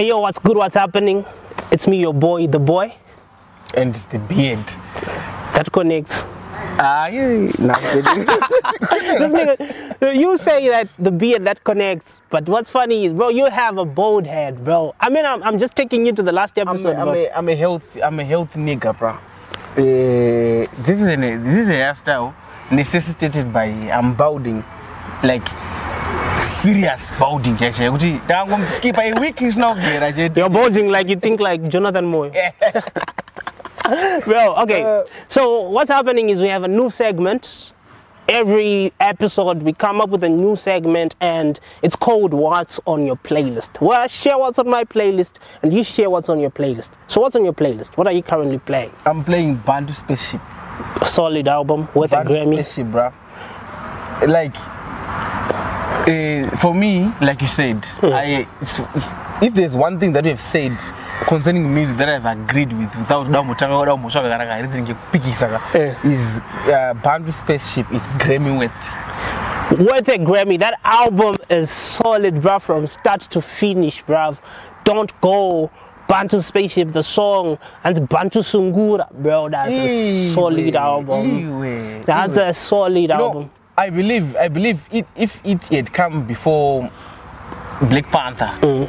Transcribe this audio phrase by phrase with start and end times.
[0.00, 0.56] Hey yo, what's good?
[0.56, 1.26] What's happening?
[1.70, 2.94] It's me, your boy, the boy
[3.74, 4.64] and the beard.
[5.52, 6.24] that connects.
[6.80, 7.52] Ah, yeah.
[7.58, 7.74] No,
[9.20, 13.44] This nigga, you say that the beard that connects, but what's funny is, bro, you
[13.50, 14.94] have a bald head, bro.
[14.98, 17.30] I mean, I'm, I'm just taking you to the last I'm, episode, a, I'm, a,
[17.32, 19.10] I'm a healthy, I'm a healthy nigga, bro.
[19.10, 19.20] Uh,
[19.76, 22.34] this is an, this is a hairstyle
[22.72, 24.64] necessitated by I'm balding,
[25.22, 25.46] like
[26.50, 27.54] serious balding.
[27.62, 30.40] Actually, kuti ndangomskipa a week zvinogera chete.
[30.40, 32.30] You're bulging like you think like Jonathan Moore.
[34.26, 34.82] well okay.
[34.82, 37.72] Uh, so what's happening is we have a new segment.
[38.28, 43.16] Every episode we come up with a new segment and it's called What's on Your
[43.16, 43.80] Playlist.
[43.80, 46.90] Well, I share what's on my playlist and you share what's on your playlist.
[47.08, 47.96] So what's on your playlist?
[47.96, 48.92] What are you currently playing?
[49.04, 50.40] I'm playing Bantu Spaceship.
[51.00, 52.62] A solid album with a Grammy.
[52.62, 53.12] Spaceship, bro.
[54.28, 54.54] Like,
[56.10, 58.12] uh, for me, like you said, Hmm.
[58.12, 58.46] I,
[59.42, 60.76] if there's one thing that we have said
[61.26, 65.94] concerning music that I've agreed with without damutanga kuda mutsvaga kana karizini ngekupikisa Eh.
[66.04, 68.80] is uh, Bantu Spaceship is Grammy worth.
[69.78, 70.58] Worth a Grammy.
[70.58, 74.36] That album is solid, bruv, from start to finish, bruv.
[74.84, 75.70] Don't go.
[76.08, 79.48] Bantu Spaceship, the song, and Bantu Sungura, bro.
[79.48, 82.02] That's a solid album.
[82.04, 83.50] That's a solid album.
[83.80, 86.90] I believe I believe it, if it had come before
[87.80, 88.86] Black Panther, Mm.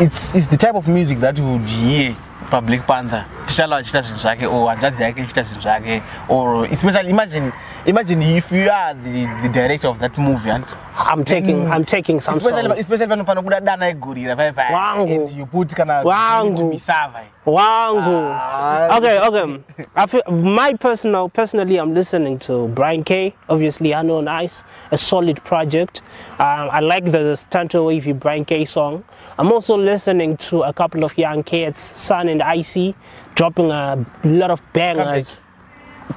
[0.00, 2.16] it's it's the type of music that you would hear
[2.50, 3.24] by Black Panther.
[3.46, 7.52] Tishala achita zvinhu zvake or hanzvadzi yake ichita zvinhu zvake or especially imagine
[7.86, 12.20] imagine if you are the, the director of that movie and I'm taking, I'm taking
[12.20, 12.78] some especially songs.
[12.80, 15.20] especially panofana kuda dana egurira pai pai Wangu.
[15.28, 16.72] and you put kana Wangu.
[16.72, 18.30] misava Wangu.
[18.30, 18.98] Ah.
[18.98, 19.86] Okay, okay.
[19.96, 23.34] I feel my personal, personally, I'm listening to Brian K.
[23.48, 26.02] Obviously, I know Nice, a solid project.
[26.38, 28.64] Um, I like the Stanto Wavy Brian K.
[28.64, 29.02] song.
[29.38, 32.94] I'm also listening to a couple of young kids, Sun and Icy,
[33.34, 35.40] dropping a lot of bangers.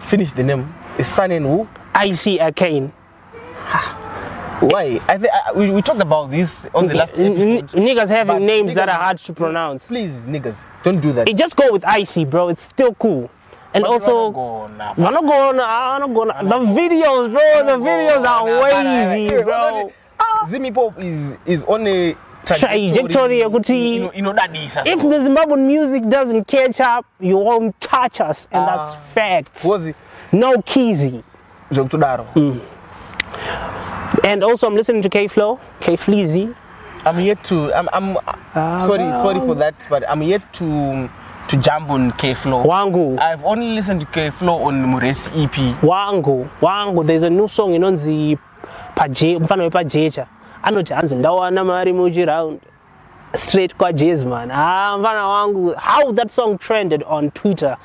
[0.02, 2.92] finish the name is Sun and who Icy uh, Akane.
[4.62, 5.00] Why?
[5.08, 7.70] I think we, we talked about this on the last episode.
[7.70, 9.88] Niggas having names that are hard to pronounce.
[9.88, 11.28] Please, niggas, don't do that.
[11.28, 12.50] It just go with Icy, bro.
[12.50, 13.30] It's still cool.
[13.74, 14.94] And But also, wanna go now.
[14.98, 15.60] I'm not going.
[15.60, 16.50] I'm not going.
[16.50, 17.66] The videos, bro.
[17.66, 19.92] The videos are wavy, bro.
[20.48, 24.82] Zimmy Pop is is on a Trajectory yekuti- ino- inodadisa.
[24.86, 28.98] If the Zimbabwean music doesn't catch up, you won't touch us, and that's Ah.
[29.16, 29.64] facts.
[29.64, 29.94] Because
[30.32, 31.24] No Kizzy.
[31.72, 32.26] zvekutodaro.
[32.36, 32.60] Mm.
[34.24, 36.50] And also, I'm listening to K Flow, K Fleazy.
[37.06, 37.72] I'm yet to.
[37.74, 37.88] I'm.
[37.94, 38.18] I'm
[38.56, 41.10] Ah, sorry, sorry for that, but I'm yet to
[41.48, 42.64] to jump on K Flow.
[42.64, 45.76] Wangu, I've only listened to K Flow on Muresi EP.
[45.84, 47.06] Wangu, Wangu.
[47.06, 48.38] There's a new song inonzi
[48.96, 50.26] paje mfano wepajecha
[50.66, 52.60] anoti hanzi ndawana mari muchiround
[53.36, 57.78] straight kwajez man ah mfana wangu how that song trended on twitter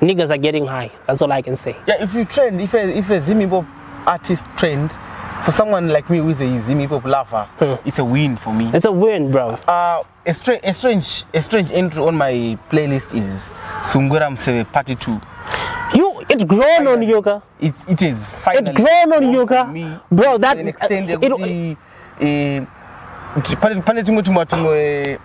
[0.00, 2.98] niggas are getting high that's all i can say Yeah, if you trend, if a
[2.98, 3.64] if a Zimmy
[4.06, 4.90] artist trend,
[5.44, 7.74] for someone like me who is a Zimmy Pop lover, Hmm.
[7.88, 8.70] it's a win for me.
[8.74, 13.14] it's a win bro Uh, a, stra- a strange a strange entry on my playlist
[13.14, 13.48] is
[13.92, 15.20] Sungura Mseve Party 2.
[15.94, 17.42] you it grown on yoga.
[17.60, 21.76] It, it is finally it grown on yoga, me bro that to an extent it,
[22.20, 22.62] Eh,
[23.36, 25.18] e, pane tumwe tumatumwe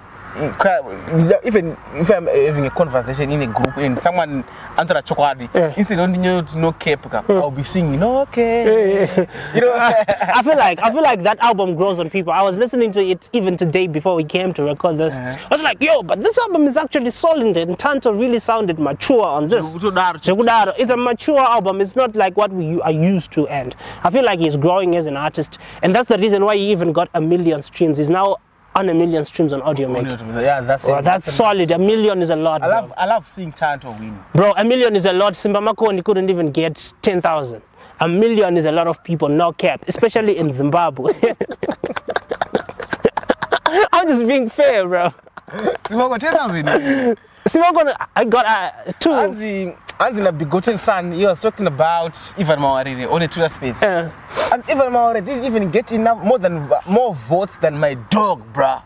[1.44, 4.44] even if I'm having a conversation in a group and someone
[4.78, 5.74] answera chokwadi Yeah.
[5.78, 9.74] instead of you no cap ka I'll be singing okay you know
[10.40, 12.34] I feel like I feel like that album grows on people.
[12.34, 15.14] I was listening to it even today before we came to record this.
[15.16, 15.48] Uh-huh.
[15.50, 19.26] I was like, yo, but this album is actually solid and Tanto really sounded mature
[19.26, 19.66] on this.
[19.76, 21.82] It's a mature album.
[21.82, 25.08] It's not like what we are used to, and I feel like he's growing as
[25.08, 27.98] an artist, and that's the reason why he even got a million streams.
[27.98, 28.38] He's now
[28.78, 30.18] on a million streams on Audio Maker.
[30.40, 31.72] yeah that's Well, that's solid.
[31.72, 32.94] A million is a lot, I bro.
[32.96, 35.36] I love seeing Tanto win Bro, a million is a lot.
[35.36, 37.62] Simba Makoni couldn't even get 10,000.
[38.02, 41.14] A million is a lot of people, no cap, especially in Zimbabwe.
[43.94, 45.12] I'm just being fair, bro.
[45.90, 49.10] Zimbabwe 10,000 Simba Makoni, I got uh, two.
[49.10, 53.82] Anzi Anzi na Bigoten son he was talking about Evan Mawarire on a Twitter space
[53.82, 54.10] Uh,
[54.54, 58.82] And even Maure didn't even get enough more than more votes than my dog, bruh.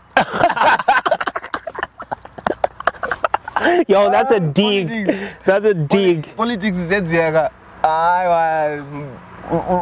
[3.88, 4.88] yo, that's a dig.
[4.88, 5.34] politics.
[5.46, 6.36] That's a dig.
[6.36, 7.50] Politics zedziyaka.
[7.82, 8.82] Aiwa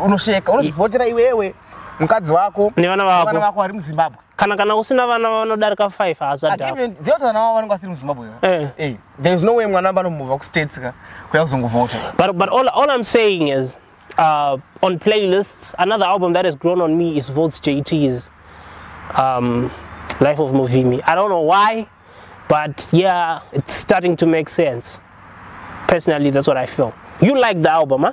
[0.05, 1.55] unosheka unozvivhotera iwewe
[2.00, 3.26] mukadzi wako Nevana vako.
[3.26, 7.55] vana vako vari muzimbabwe kana kana usina vana vanodarika 5 hazvadhako ziva kuti vana vavo
[7.55, 8.69] vanenge vasiri muzimbabwe Eh.
[8.79, 10.93] Eh, there is no way mwana vanomovha kustates ka
[11.31, 13.76] kuya kuzongovhota But but all, all I'm saying is,
[14.19, 18.31] uh, on playlists, another album that has grown on me is Voltz JT's
[19.17, 19.70] um,
[20.20, 21.00] Life of Movimi.
[21.06, 21.87] I don't know why,
[22.49, 24.99] but yeah, it's starting to make sense.
[25.87, 26.93] Personally, that's what I feel.
[27.20, 28.12] You like the album, huh?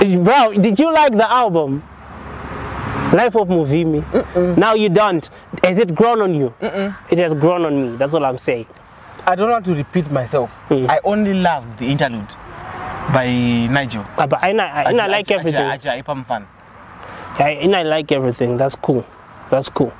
[0.00, 1.82] Bro, did you like the album?
[3.12, 4.56] Life of Movimi.
[4.56, 5.28] Now you don't.
[5.62, 6.54] Has it grown on you?
[6.60, 7.96] It has grown on me.
[7.96, 8.66] That's all I'm saying.
[9.26, 10.50] I don't want to repeat myself.
[10.70, 10.88] Mm.
[10.88, 12.28] I only love the interlude
[13.12, 13.26] by
[13.70, 14.06] Nigel.
[14.16, 15.60] Uh, But I, I, I like everything.
[15.60, 16.46] Acha ipa mfano.
[17.38, 18.56] I, and I like everything.
[18.56, 19.04] That's cool.
[19.50, 19.90] That's cool.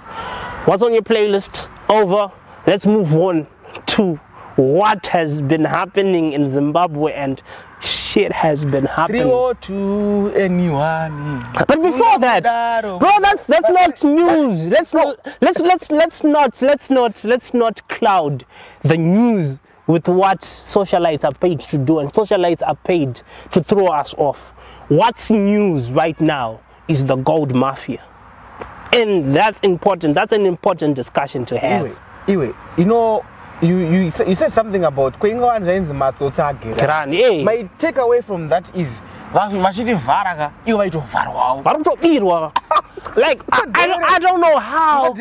[0.65, 1.69] What's on your playlist?
[1.91, 2.33] Over.
[2.67, 3.47] Let's move on
[3.89, 4.15] to
[4.57, 7.43] what has been happening in Zimbabwe and
[7.81, 9.23] shit has been happening.
[9.23, 11.47] 302 anyone.
[11.55, 14.69] But before that, bro, that's that's not news.
[14.69, 18.45] Let's not let's let's let's not let's not let's not cloud
[18.83, 23.87] the news with what socialites are paid to do and socialites are paid to throw
[23.89, 24.53] us off.
[24.89, 28.03] What's news right now is the gold mafia.
[28.93, 30.15] And that's important.
[30.15, 31.87] That's an important discussion to have.
[32.27, 33.25] Anyway, Iwe, you know,
[33.63, 37.45] you, you, sa- you said something about kwenga in the matsotsa Kirani, eh.
[37.45, 38.89] My takeaway from that is
[39.33, 42.53] va- vachiti vhara ka ivo vaitovharwawo Varikutobirwa.
[43.17, 45.13] like I, I, don't, I don't know how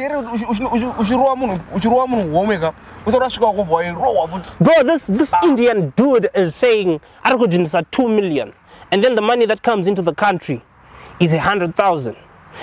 [1.00, 2.74] uchirowa munhu uchirowa munhu home ka
[3.06, 8.54] usati wasvika kovha wairohwa futi Bro, this this Indian dude is saying Arukujinisa two million,
[8.92, 10.62] and then the money that comes into the country
[11.20, 12.16] is a hundred thousand.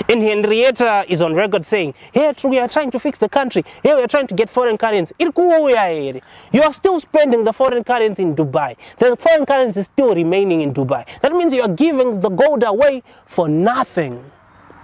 [0.08, 3.64] And Henrietta is on record saying, "Hey, we are trying to fix the country.
[3.82, 5.14] Hey, we are trying to get foreign currency.
[5.18, 8.76] You are still spending the foreign currency in Dubai.
[8.98, 11.04] The foreign currency is still remaining in Dubai.
[11.22, 14.24] That means you are giving the gold away for nothing.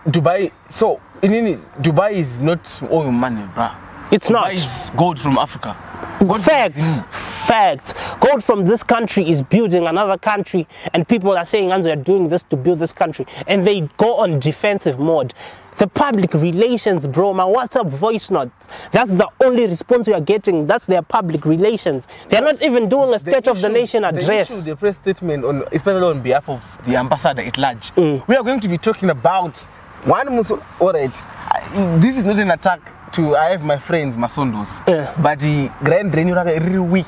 [0.06, 2.58] dubai so inini dubai is not
[2.90, 3.70] oil money bra
[4.12, 4.52] It's not.
[4.96, 5.76] gold from africa
[6.20, 7.00] Gold Facts.
[7.48, 7.94] Facts.
[8.20, 11.96] Gold from this country is building another country, and people are saying, and they are
[11.96, 15.34] doing this to build this country, and they go on defensive mode.
[15.78, 18.68] The public relations, bro, my WhatsApp voice notes.
[18.92, 20.68] That's the only response we are getting.
[20.68, 22.06] That's their public relations.
[22.28, 24.50] They're not even doing a state of the nation They address.
[24.52, 27.90] issued a press statement on, especially on behalf of the ambassador at large.
[27.96, 28.28] Mm.
[28.28, 29.58] We are going to be talking about
[30.04, 30.62] one Muso.
[30.78, 31.20] All right,
[31.50, 32.80] I- this is not an attack
[33.12, 33.36] to.
[33.36, 35.14] I have my friends Masondos, Yeah.
[35.20, 37.06] but the grand renew raka really weak.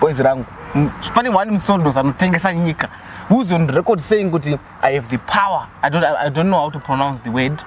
[0.00, 0.44] Boys rangu.
[1.14, 2.88] Pane one Masondos anotengesa nyika.
[3.28, 5.66] Who's on record saying kuti I have the power.
[5.82, 6.04] I don't.
[6.04, 7.60] I, I don't know how to pronounce the word.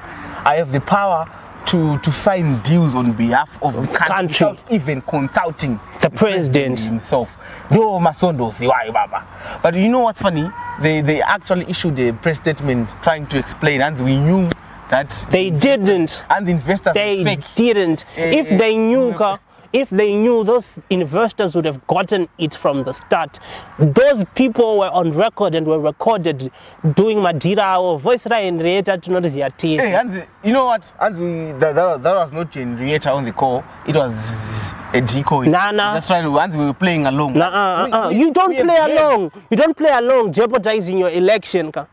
[0.45, 1.27] I have the power.
[1.65, 4.47] To, to sign deals on behalf of the country, country.
[4.47, 6.79] without even consulting The president.
[6.79, 7.37] himself.
[7.69, 9.23] No Masondo siwai baba.
[9.61, 10.49] But you know what's funny?
[10.81, 14.49] They they actually issued a press statement trying to explain, and we knew
[14.89, 16.23] that They didn't.
[16.29, 17.39] and the investors They fake.
[17.55, 18.05] didn't.
[18.17, 19.39] Eh, If they knew, eh, ka,
[19.71, 23.39] if they knew, those investors would have gotten it from the start.
[23.77, 26.51] Those people were on record and were recorded
[26.95, 30.91] doing Madira or voice Henrietta to not Hey, and you know what?
[30.99, 33.63] And that, that, that was not generator on the call.
[33.87, 35.45] It was a decoy.
[35.45, 35.93] Nah, nah.
[35.93, 36.25] That's right.
[36.25, 37.33] And we were playing along.
[37.33, 39.31] Nah, uh, uh, we- you don't play along.
[39.51, 41.71] You don't play along, jeopardizing your election.
[41.71, 41.85] Ka.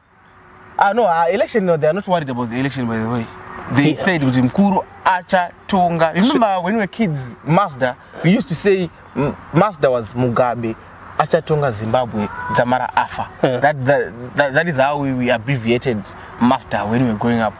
[0.78, 3.26] Ah, no, our election, no, they are not worried about the election, by the way.
[3.74, 4.02] They Yeah.
[4.02, 6.12] said with Mkuru, Acha, Tonga.
[6.14, 8.90] Remember when we were kids, Mazda, we used to say
[9.54, 10.76] Mazda was Mugabe,
[11.18, 13.28] Acha Tonga, Zimbabwe, Zamara Afa.
[13.42, 13.58] Yeah.
[13.58, 16.02] That, that, that, that is how we, we abbreviated
[16.40, 17.54] Mazda when we were growing up.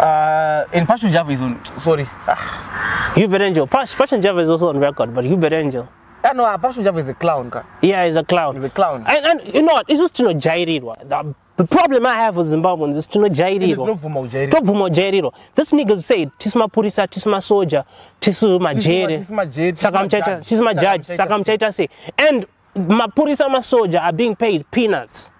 [0.00, 2.06] Uh, and Pashu Java is on, sorry.
[2.26, 3.66] Ah, Hubert Angel.
[3.66, 5.86] Pas- Passion Java is also on record, but Hubert Angel.
[6.24, 7.50] ah, no, Pashu Java is a clown.
[7.50, 7.64] ka.
[7.82, 8.54] Yeah, he's a clown.
[8.54, 9.04] He's a clown.
[9.06, 9.84] And, and you know what?
[9.88, 11.06] It's just to know Jairirwa.
[11.08, 13.98] The, the problem I have with Zimbabweans is to know There's no Jairirwa.
[14.00, 14.50] Vuma Ujeri.
[14.50, 15.32] tobvuma ujairiro.
[15.54, 17.84] This niggas said tisi mapurisa tisi masoja
[18.20, 24.64] tisi majere saka muchaita- tisi majaji saka muchaita sei and mapurisa masoja are being paid
[24.70, 25.30] peanuts.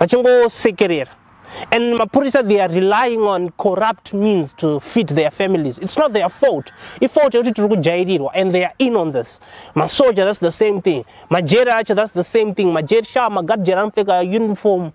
[0.00, 1.10] Vachingosekerera
[1.72, 5.78] and mapurisa they are relying on corrupt means to feed their families.
[5.78, 6.72] It's not their fault.
[7.00, 9.40] Ifault yekuti tiri kujairirwa and they are in on this.
[9.74, 11.04] Masoja that's the same thing.
[11.30, 12.68] Majere acho that's the same thing.
[12.72, 14.92] Majere shaa magadhijeri anopfeka uniform.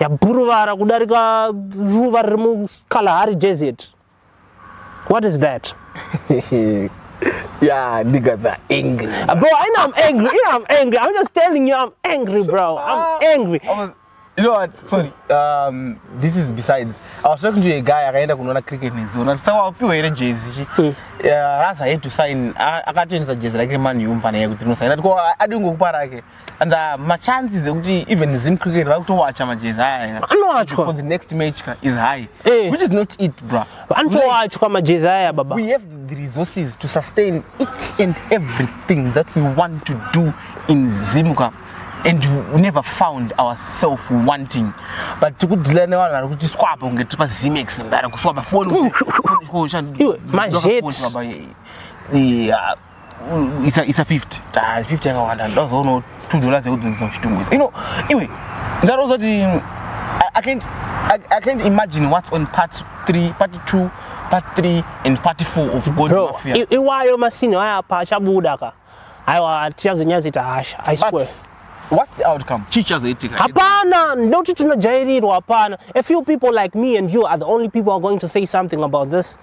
[0.00, 3.90] Yabhuruvara kudarika ruva riri mukalahari desert
[5.08, 5.74] what is that?
[7.60, 9.06] Yeah, niggas are angry.
[9.08, 10.26] Uh, bro i know i'm angry.
[10.32, 10.98] You know i'm angry.
[10.98, 12.78] I'm just telling you i'm angry bro.
[12.78, 13.60] I'm angry.
[13.64, 13.94] I was,
[14.38, 14.78] you know what?
[14.88, 15.12] Sorry.
[15.30, 16.94] Um, this is besides.
[17.24, 20.94] I was talking to a guy akaenda kunoona cricket nezona saka wapiwa here jezi chi
[21.28, 25.54] raza had to sign a- akatengesa jezi rake man u mfana yekuti rinosaina tiko adi
[25.54, 26.22] kungokupa rake
[26.60, 30.84] anza machances ekuti even zim cricket vari kutowacha majezi aya Anowachwa.
[30.84, 32.70] for the next match ka is high Eh.
[32.70, 37.42] which is not it bra vanotowachwa majezi aya baba we have the resources to sustain
[37.58, 40.32] each and everything that we want to do
[40.68, 41.52] in Zimka.
[42.04, 42.24] And
[42.54, 44.72] we never found ourselves wanting.
[45.20, 48.92] But tikudhila nevanhu vari kuti swapa kunge tiri pazimex ndari kuswapa foni
[49.98, 50.84] Iwe, majet.
[53.66, 57.72] isa isa 50 ta 50 yakawanda ndazoona 2 dollars yekudzingisa muchitungu isa ino
[58.08, 58.28] iwe
[58.82, 59.44] ndaroza kuti
[60.34, 60.64] I- can't,
[61.10, 63.88] I, I can't imagine what's on part 3 part 2
[64.30, 66.66] part 3 and part 4 of god bro mafia.
[66.70, 68.72] iwayo masini ayapa achabuda ka.
[69.26, 71.12] Aiwa tichazonyadzita hasha i swear.
[71.12, 71.28] but
[71.90, 72.64] what's the outcome?
[72.70, 74.14] Chichazoitika hapana!
[74.14, 75.78] Ndoti tinojairirwa hapana?
[75.94, 78.28] A few people like me and you are the only people who are going to
[78.28, 79.38] say something about this.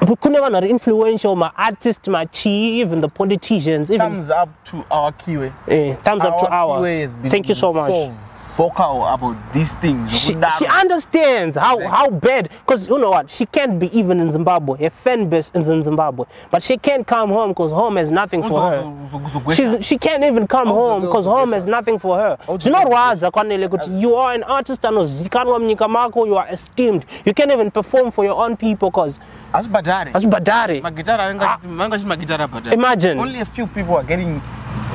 [0.00, 5.12] Kuna kune vanhu vari influential maartist chief, even the politicians even thumbs up to our
[5.12, 5.52] kiwe.
[5.68, 7.90] Eh, thumbs up to our our Kiwe has been thank you so much.
[7.90, 8.12] so
[8.58, 10.10] vocal about these things.
[10.10, 13.30] She, she understands how, how bad because you know what?
[13.30, 14.76] She can't be even in zimbabwe.
[14.82, 16.26] Her fan base is in zimbabwe.
[16.50, 18.82] But she can't come home because home has nothing for her.
[18.82, 19.54] Uzokuzogwesha.
[19.78, 22.36] She's, she can't even come home because home has nothing for her.
[22.48, 22.58] Audzogwesha.
[22.62, 24.16] zvinorwadza kwanele kuti you.
[24.18, 27.06] Are an artist anozivikanwa munyika mako you are esteemed.
[27.24, 29.20] You can't even perform for your own people because
[29.52, 30.10] Hazvibhadhare.
[30.14, 31.76] azvibhadhare magitara anga achiti- ah.
[31.76, 32.76] vanga vachiti magitara abhadhare.
[32.76, 33.20] Uh, Imagine.
[33.20, 34.42] only a few people are getting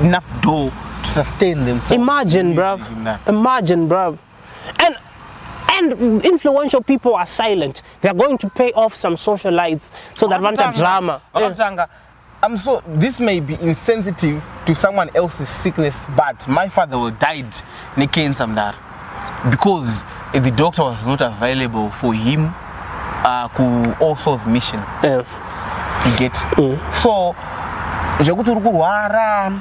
[0.01, 0.72] enough dough
[1.03, 1.91] to sustain themselves.
[1.91, 3.27] Imagine in bruv.
[3.27, 4.17] imagine bruv.
[4.79, 4.98] And
[5.69, 7.81] and influential people are silent.
[8.01, 11.22] They're going to pay off some socialites so that vanta Vakatanga- drama.
[12.43, 17.55] I'm so this may be insensitive to someone else's sickness, but my father died
[17.95, 18.75] in cancer mdara
[19.50, 22.53] because eh, the doctor was not available for him
[23.24, 23.63] uh, ku
[24.01, 25.24] all mission Yeah.
[26.05, 26.36] you get?
[27.01, 27.33] So
[28.22, 29.51] zvekuti uri kurwara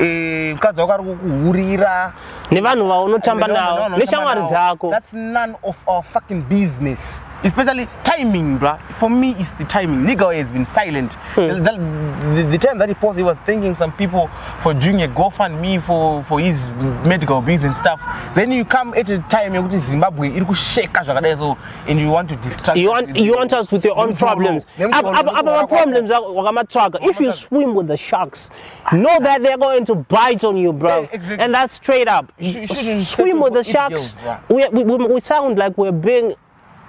[0.00, 2.12] eh, mukadzi wako ari kukuhurira.
[2.50, 4.90] Nevanhu vaunotamba No, no, no, navo neshamwari dzako.
[4.90, 7.20] That's none of our fucking business.
[7.44, 8.80] Especially timing, bruh.
[8.92, 10.06] For me, it's the timing.
[10.06, 11.14] Nigga has been silent.
[11.34, 11.62] Hmm.
[11.62, 14.28] The, the, the time that he posted, he was thanking some people
[14.60, 16.70] for doing a GoFundMe for, for his
[17.04, 18.00] medical bills and stuff.
[18.34, 22.36] Then you come at a time yekuti Zimbabwe kusheka zvakadai so and you want to
[22.36, 25.74] distract you want, you want us with your own problems Nemutoro, apa nemutoro wako.
[25.76, 28.50] maproblems wakamatsvaga if you swim with the sharks
[28.92, 31.44] know that they're going to bite on you bro Yeah, exactly.
[31.44, 35.20] and that's straight up You sh- shouldn't swim with the sharks girls, we, we, we
[35.20, 36.34] sound like we're being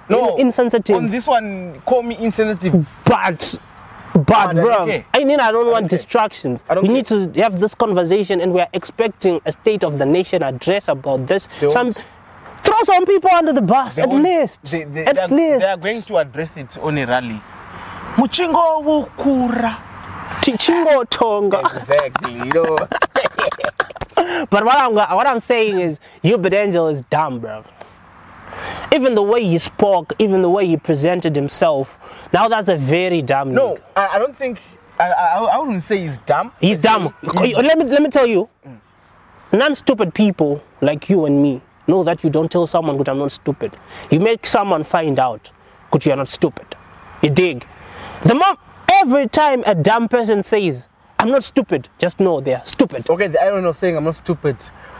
[0.08, 2.86] No, insensitive On this one, call me insensitive.
[3.04, 3.58] But,
[4.14, 5.04] but, bro, care.
[5.14, 5.88] I mean, I don't want care.
[5.98, 6.64] distractions.
[6.82, 10.42] We need to have this conversation, and we are expecting a state of the nation
[10.42, 11.48] address about this.
[11.60, 14.62] They Some throw some people under the bus They at won't- least.
[14.64, 15.60] They, they, at they, are, least.
[15.60, 17.40] they are going to address it on a rally.
[18.16, 19.76] Muchingo wukura.
[20.42, 21.60] Tichingo tonga.
[21.76, 22.78] Exactly, you know.
[24.50, 27.64] But what I'm what I'm saying is, Uebert Angel is dumb, bro.
[28.94, 31.94] Even the way he spoke, even the way he presented himself,
[32.32, 33.52] now that's a very dumb.
[33.52, 33.80] no, nigga.
[33.96, 34.60] I, I don't think.
[34.98, 36.52] I, I, I wouldn't say he's dumb.
[36.60, 37.14] He's dumb.
[37.42, 38.78] He's- Let me let me tell you, mm.
[39.52, 43.32] non-stupid people like you and me know that you don't tell someone that I'm not
[43.32, 43.76] stupid.
[44.10, 45.50] You make someone find out
[45.92, 46.76] that you're not stupid.
[47.22, 47.66] You dig?
[48.24, 48.56] The mom
[48.90, 50.88] every time a dumb person says
[51.18, 53.08] I'm not stupid, just know they're stupid.
[53.10, 54.56] Okay, the irony of saying I'm not stupid,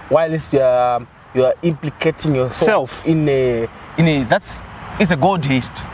[0.09, 3.07] while it's you are you are implicating yourself Self.
[3.07, 3.69] in a
[3.99, 4.63] in a that's
[5.01, 5.87] it's a gold haste.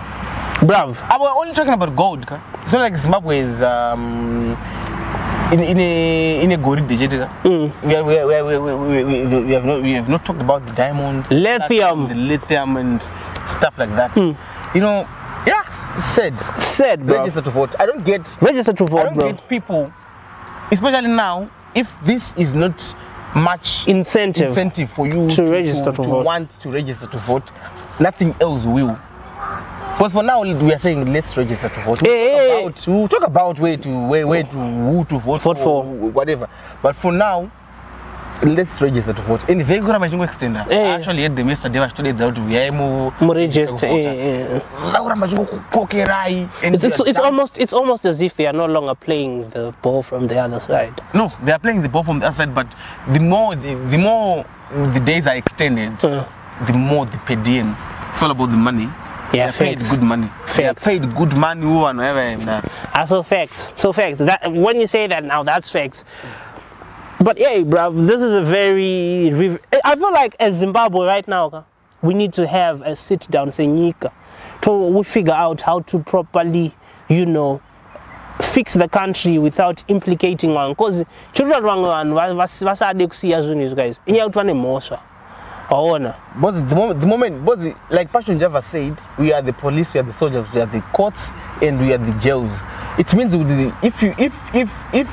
[0.60, 0.96] Bruv.
[1.10, 2.22] I was only talking about gold.
[2.62, 4.56] It's not like Zimbabwe is um
[5.52, 7.10] in in a in a gold digit.
[7.12, 7.70] Mm.
[7.84, 10.40] We, are, we, are, we, are, we, we, we, have not we have not talked
[10.40, 12.08] about the diamond, Lithium.
[12.08, 13.02] the lithium and
[13.46, 14.12] stuff like that.
[14.12, 14.36] Mm.
[14.74, 15.06] You know,
[15.46, 15.62] yeah,
[16.14, 17.18] said Said, bro.
[17.18, 17.74] register to vote.
[17.78, 19.32] I don't get Register to I vote, don't bro.
[19.32, 19.92] get people,
[20.72, 22.94] especially now, if this is not
[23.34, 24.48] much Incentive.
[24.48, 26.24] incentive for you To register to vote.
[26.24, 27.50] want to register to vote,
[28.00, 28.98] nothing else will.
[29.98, 32.02] But for now, we are saying let's register to vote.
[32.02, 32.62] We'll Hey, eh, talk hey, hey.
[32.64, 35.84] about, we'll talk about where to where, where to who to vote, Vote for.
[35.84, 36.48] whatever.
[36.82, 37.50] But for now,
[38.42, 39.48] let's register to vote.
[39.48, 40.64] And Zai kuramba extender.
[40.66, 40.90] Hey.
[40.90, 41.80] I actually yesterday.
[41.80, 43.88] I studied that we are mu Muregister.
[43.88, 44.08] voter.
[44.08, 44.60] eh, eh.
[44.92, 48.52] Vakuramba chingokukokerai, and It's, it's, we are it's almost it's almost as if they are
[48.52, 50.94] no longer playing the ball from the other side.
[51.14, 52.66] No, they are playing the ball from the other side but
[53.12, 54.44] the more the, the more
[54.92, 56.26] the days are extended, Mm.
[56.66, 57.78] the more the per diems.
[58.10, 58.88] It's all about the money.
[59.32, 60.30] Yeah, they are paid good money.
[60.56, 60.84] They are Facts.
[60.84, 61.62] paid good money.
[61.62, 62.62] Who and whatever.
[62.94, 63.72] Ah, so facts.
[63.74, 64.18] So facts.
[64.18, 66.04] That when you say that now, that's facts.
[67.24, 69.28] But yeah, bro, this is a very.
[69.82, 71.64] I feel like as Zimbabwe right now,
[72.02, 74.12] we need to have a sit down, Senyika,
[74.60, 76.74] to we figure out how to properly,
[77.08, 77.62] you know,
[78.42, 80.72] fix the country without implicating one.
[80.72, 84.98] Because children vanhu va- vas- vasade kusiya zvinhu izvi guys inyaya yekuti vane mhosva
[85.70, 90.00] waona But the moment, the moment, like Passion Java said, we are the police, we
[90.00, 91.30] are the soldiers, we are the courts,
[91.62, 92.50] and we are the jails.
[92.98, 93.32] It means
[93.82, 95.08] if you, if, if, if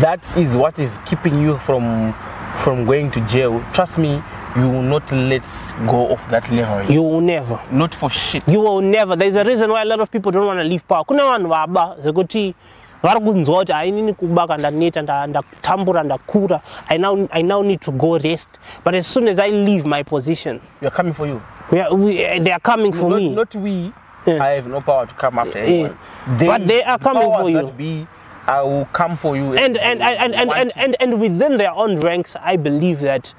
[0.00, 2.14] that is what is keeping you from,
[2.62, 4.22] from going to jail, trust me,
[4.56, 5.42] you will not let
[5.86, 6.90] go of that leverage.
[6.90, 8.42] you will never not for shit.
[8.46, 10.86] you will never there's a reason why a lot of people don't want to leave
[10.86, 12.54] power kune vanhu vaba zvekuti
[13.02, 17.90] vari kunzwa kuti hainini kubaka ndaneta nda- ndakutambura ndakura I now, i now need to
[17.92, 18.48] go rest
[18.84, 21.40] but as soon as i leave my position We are coming for you.
[21.70, 23.92] we are, we, eh, they are coming for not, me Not we.
[24.26, 24.40] Yeah.
[24.44, 25.90] I have no power to come after eh, anyone.
[26.40, 26.46] Eh.
[26.46, 27.62] But they are the coming for you.
[27.66, 28.06] That be,
[28.46, 29.54] I will come for you.
[29.54, 33.34] and and and and, and, and, and, and within their own ranks i believe that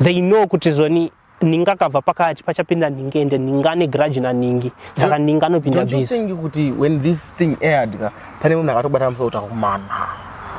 [0.00, 1.10] they know kuti zvoni
[1.42, 6.72] ninga kabva pakati pachapinda ningi ende ninga ane grudge naningi saka ninga anopinda think kuti
[6.76, 10.08] when this thing aired, ka, pane munhu akatobata musoro kuti kumana.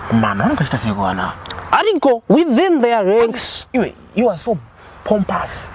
[0.10, 0.44] Kumana?
[0.44, 1.34] Vanokachita sei kuwana?
[1.72, 3.68] Ariko within their ranks.
[3.74, 4.58] iwe you are so
[5.04, 5.68] pompous.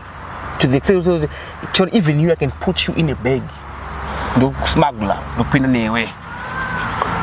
[0.59, 1.29] To the extent kuti
[1.73, 3.43] chero even you I can put you in a bag.
[4.37, 6.09] Ndokusmagula ndokupinda newe.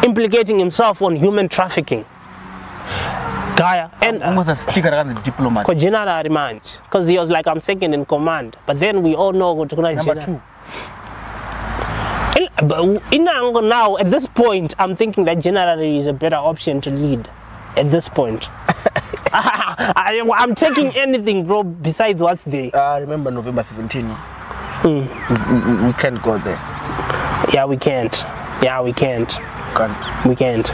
[0.03, 2.05] Implicating himself on human trafficking
[3.55, 5.65] gaya and almost a sticker rakanzi diplomat.
[5.65, 8.57] Ko general manje because he was like i'm second in command.
[8.65, 10.41] But then we all know kuti kuna number two.
[13.11, 13.23] In-
[13.69, 17.29] now at this point i'm thinking that general is a better option to lead
[17.77, 18.49] at this point.
[19.35, 22.75] I, i'm taking anything bro besides what's there.
[22.75, 24.05] Uh, remember november 17
[24.83, 26.59] we, we, we can't go there.
[27.53, 28.13] Yeah we can't.
[28.61, 29.29] Yeah we can't.
[29.75, 30.25] Can't.
[30.25, 30.67] We can't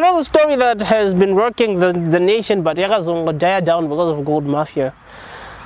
[0.00, 4.24] another story that has been rocking the, the nation but yakazongo died down because of
[4.24, 4.94] gold mafia.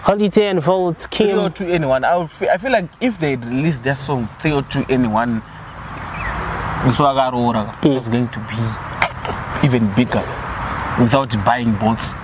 [0.03, 3.83] Holy Ten and Voltz kim 302 anyone I, feel, I feel like if they released
[3.85, 5.41] their song 302 anyone
[6.85, 7.95] Nswagarora Mm.
[7.95, 10.23] was going to be even bigger
[11.01, 12.15] without buying boats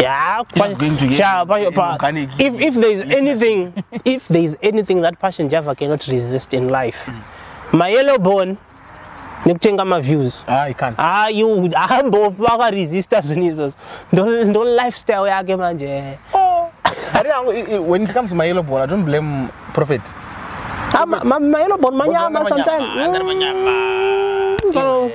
[0.00, 3.58] Yeah, It was going to get in- but- but if if there's anything,
[4.16, 6.98] if there's anything that Passion Java cannot resist in life,
[7.72, 8.56] my yellow bone,
[9.46, 10.44] nikutenga ma views.
[10.48, 10.94] ah, I can't.
[10.98, 13.72] Ah, you ahambofaka resista zvonizo
[14.12, 16.18] ndo ndo lifestyle yake manje.
[17.14, 20.00] Ari yangu, i- i- when it comes to my yellow ball I don't blame prophet.
[20.94, 23.06] Ah, ma- ma- my yellow bone manyama Manyama, sometimes.
[23.06, 23.70] andari manyama.
[23.70, 25.10] Mm, so-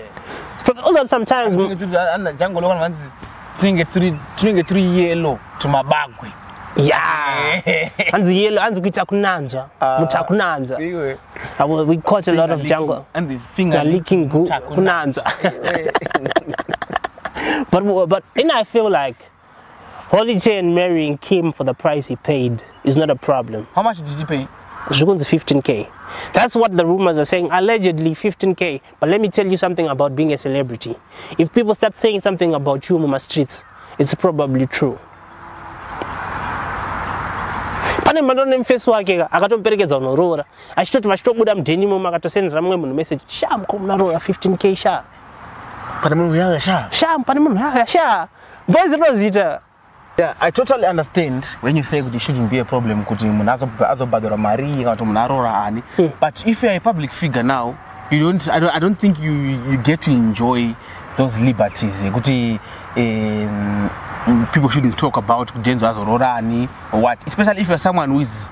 [0.66, 1.56] but also sometimes.
[1.56, 3.10] Tinenge tiri- ana- jango lokana vanzi
[3.60, 6.30] tinenge tiri tinenge tiri yellow tumabagwe
[6.78, 7.62] yeah
[8.14, 10.00] and the yellow hanzi kuita kunanzva Ah.
[10.00, 10.78] muta kunanzva
[11.60, 14.76] Uh, we- we caught a lot of jungle and the finger na licking gu- Takuna.
[14.76, 15.24] kunanza
[17.72, 19.16] but but and I feel like
[20.10, 23.68] Holy Ten and marrying Kim for the price he paid is not a problem.
[23.74, 24.48] how much did he pay
[24.90, 25.88] Zhugun's 15k.
[26.34, 27.50] That's what the rumors are saying.
[27.52, 28.82] Allegedly 15k.
[29.00, 30.96] But let me tell you something about being a celebrity.
[31.40, 33.64] If people start saying something about you, Mama Streets,
[33.98, 35.00] it's probably true.
[38.16, 43.58] Pane mhando nemufesi wake ka, akatomperekedza unorora achitoti vachitobuda mudhenimo makatosendera mumwe munhu message sha
[43.58, 45.04] muko munarora 15k sha.
[46.02, 46.88] Pane munhu yanga sha?
[46.92, 48.28] Sha pane munhu yaya sha.
[48.68, 49.60] Boys rinozita
[50.18, 53.52] Yeah, I totally understand when you say kuti it shouldn't be a problem kuti munhu
[53.52, 55.84] azo- azobhadhara mari kana kuti munhu aroora ani.
[56.22, 57.76] But if you're a public figure now
[58.10, 60.74] you don't, I, don't, I don't think you, you get to enjoy
[61.18, 62.60] those liberties yekuti
[62.96, 63.90] um,
[64.54, 68.20] people shouldn't talk about kuti jenzo azoroora ani or what especially if you're someone who
[68.22, 68.50] is,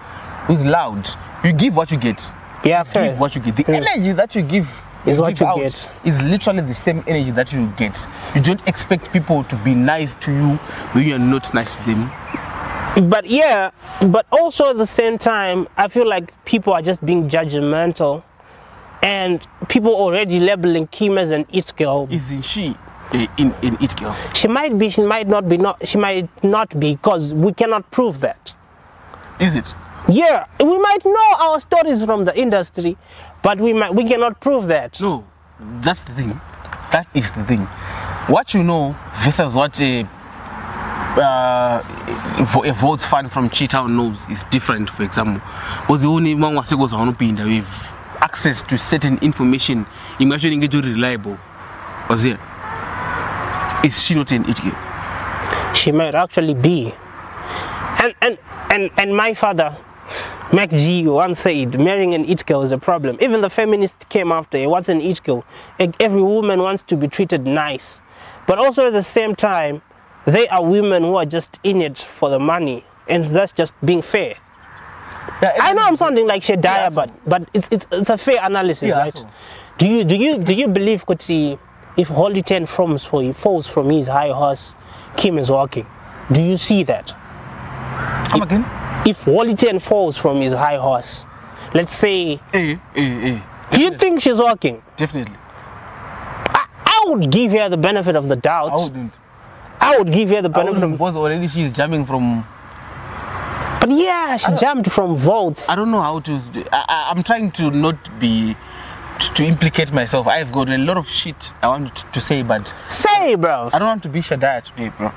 [0.48, 1.08] who is loud
[1.44, 2.34] you give what you get
[2.64, 3.56] yeah fair give what you get.
[3.56, 4.68] The energy that you give
[5.06, 5.90] Is what give you out get.
[6.06, 8.08] is literally the same energy that you get.
[8.36, 10.56] You don't expect people to be nice to you
[10.94, 13.10] when you're not nice to them.
[13.10, 13.72] but yeah
[14.12, 18.22] but also at the same time i feel like people are just being judgmental
[19.02, 22.76] and people already labeling kim as an it girl Isn't she
[23.14, 24.16] in in it girl?
[24.34, 27.90] she might be she might not be not she might not be because we cannot
[27.92, 28.54] prove that
[29.40, 29.74] Is it?
[30.10, 32.98] yeah we might know our stories from the industry
[33.44, 35.26] but we might we cannot prove that No,
[35.82, 36.40] that's the thing.
[36.92, 37.62] That is the thing.
[38.28, 40.08] What you know versus what a
[41.18, 41.82] uh,
[42.66, 44.90] a votes fund from Cheetown knows is different.
[44.90, 45.42] For example,
[45.90, 49.86] was the only one was goes on with access to certain information.
[50.20, 51.38] Imagine get reliable.
[52.10, 52.40] Was it?
[53.84, 54.76] Is she not an idiot?
[55.76, 56.94] she might actually be.
[58.00, 58.38] And and
[58.70, 59.76] and and my father,
[60.54, 63.18] Mac G, once said marrying an it girl is a problem.
[63.22, 64.68] Even the feminist came after.
[64.70, 65.44] What's an it girl?
[66.00, 68.02] Every woman wants to be treated nice,
[68.48, 69.82] but also at the same time,
[70.26, 74.02] they are women who are just in it for the money, and that's just being
[74.02, 74.36] fair.
[75.42, 78.40] Yeah, I know I'm sounding like Shadaya, Yeah, but but it's it's it's a fair
[78.44, 79.26] analysis, Yeah, right?
[79.78, 81.58] Do you do you do you believe Kuti
[81.98, 84.76] if Holy Ten falls falls from his high horse,
[85.18, 85.86] Kim is walking?
[86.32, 87.14] Do you see that?
[88.30, 88.66] Come again?
[89.06, 91.26] If Holy Ten falls from his high horse,
[91.74, 93.02] let's say, Eh, eh,
[93.36, 93.42] eh.
[93.72, 94.82] do you think she's walking?
[94.96, 95.36] Definitely.
[95.38, 98.72] I, I would give her the benefit of the doubt.
[98.72, 99.14] I wouldn't.
[99.80, 100.92] I would give her the benefit of.
[100.92, 102.48] because already she's jumping from.
[103.82, 105.70] But yeah, she jumped from Voltz.
[105.70, 106.34] I don't know how to.
[106.72, 108.56] I, I, I'm trying to not be.
[109.20, 112.42] To, to implicate myself, I've got a lot of shit I want to, to say,
[112.42, 113.70] but Say, bro.
[113.72, 115.12] I don't want to be Shaddai today, bro.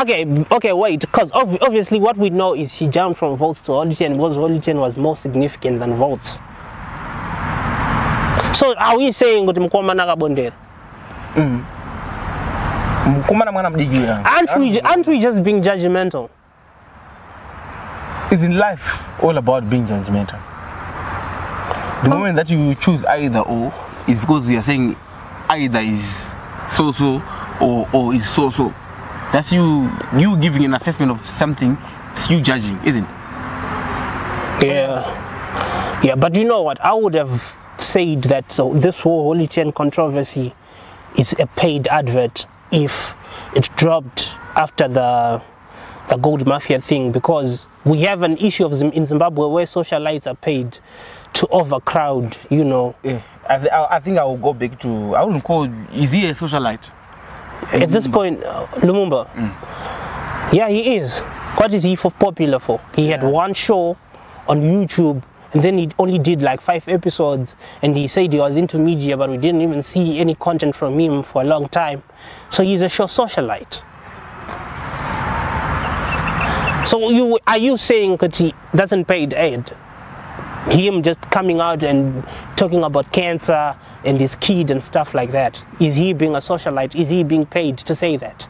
[0.00, 1.00] Okay, okay, wait.
[1.00, 4.36] Because ob- obviously, what we know is she jumped from Voltz to Holy Ten because
[4.36, 6.38] Holy Ten was more significant than Voltz.
[8.54, 10.52] So are we saying kuti mukoma nakabondera?
[13.26, 13.74] Kumana mwana mm.
[13.74, 14.24] mdigi uya.
[14.24, 16.28] Aren't we, aren't we just being judgmental?
[18.30, 20.38] Is in life all about being judgmental?
[22.02, 23.72] The moment that you choose either or
[24.06, 24.96] is because you are saying
[25.48, 26.36] either is
[26.70, 27.22] so so
[27.60, 28.74] or or is so so.
[29.32, 31.76] That's you you giving an assessment of something.
[32.14, 33.10] It's you judging, isn't it?
[34.62, 36.00] Yeah.
[36.02, 36.80] Yeah, but you know what?
[36.84, 37.42] I would have
[37.78, 40.54] said that so this whole Holy Ten controversy
[41.16, 43.14] is a paid advert if
[43.54, 45.42] it dropped after the
[46.08, 50.34] the gold mafia thing because we have an issue of in Zimbabwe where socialites are
[50.36, 50.78] paid
[51.36, 52.94] to overcrowd, you know.
[53.02, 53.20] Yeah.
[53.48, 55.14] I, th- I think I will go back to.
[55.14, 55.64] I wouldn't call.
[55.92, 56.90] Is he a socialite?
[57.72, 59.28] At this point, uh, Lumumba,
[60.52, 61.20] yeah, he is.
[61.58, 62.80] What is he for popular for?
[62.94, 63.96] He had one show
[64.48, 65.22] on YouTube,
[65.52, 69.16] and then he only did like five episodes, and he said he was into media,
[69.16, 72.02] but we didn't even see any content from him for a long time.
[72.50, 73.82] So he's a show socialite.
[76.86, 79.72] So you are you saying that he doesn't pay the aid?
[80.70, 82.26] Him just coming out and
[82.56, 85.64] talking about cancer and his kid and stuff like that.
[85.80, 86.94] Is he being a socialite?
[86.94, 88.48] Is he being paid to say that?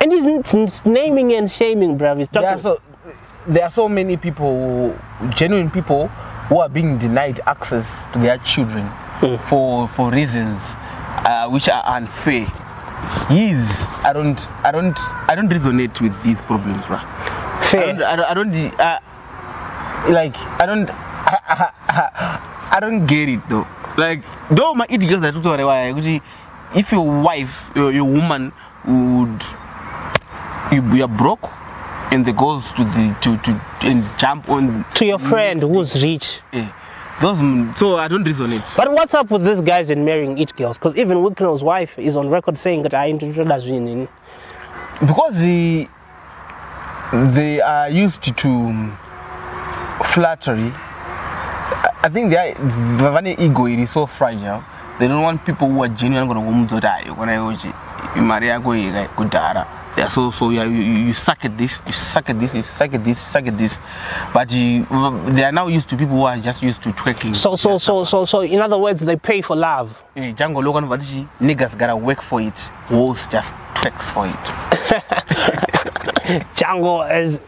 [0.00, 2.18] And he's naming and shaming, bruv.
[2.18, 2.42] He's talking.
[2.42, 2.80] There are so
[3.46, 4.96] there are so many people,
[5.30, 6.08] genuine people,
[6.48, 8.88] who are being denied access to their children
[9.48, 10.60] for for reasons
[11.24, 12.46] uh, which are unfair.
[13.28, 13.68] He's
[14.04, 16.96] I don't I don't I don't resonate with these problems, bro.
[17.00, 17.92] I fair.
[17.92, 19.00] don't I don't, I don't uh,
[20.12, 20.90] like I don't
[22.72, 23.66] I, don't get it though.
[23.96, 25.88] Like though my it girls that about why
[26.74, 28.52] if your wife your, your woman
[28.86, 29.42] would
[30.72, 31.48] you, are broke
[32.12, 36.40] and they goes to the to to and jump on To your friend who's rich.
[36.52, 36.70] eh,
[37.20, 37.38] those
[37.78, 38.76] so I don't resonate.
[38.76, 40.78] But what's up with these guys and marrying it girls?
[40.78, 44.08] Because even Wicknell's wife is on record saying that I introduced her to you.
[45.06, 45.88] because the
[47.12, 48.92] they are used to
[50.04, 50.72] flattery
[52.02, 54.62] I- think their vavane ego it is so fragile.
[54.98, 57.72] They don't want people who are genuine gonna kumudza kuti ayi kona iwochi
[58.16, 61.80] imari yako iyi kai kudhara they are so so yeah, you, you, suck at this
[61.86, 63.78] you suck at this you suck at this you suck at this.
[64.32, 64.86] But you,
[65.30, 67.34] they are now used to people who are just used to twerking.
[67.34, 69.90] So, so, so, so, so, in other words, they pay for love.
[70.14, 72.70] Eh, jango loko anobva tichi niggas gotta work for it.
[72.88, 74.34] Wolves just twerks for it.
[76.54, 77.40] Django is,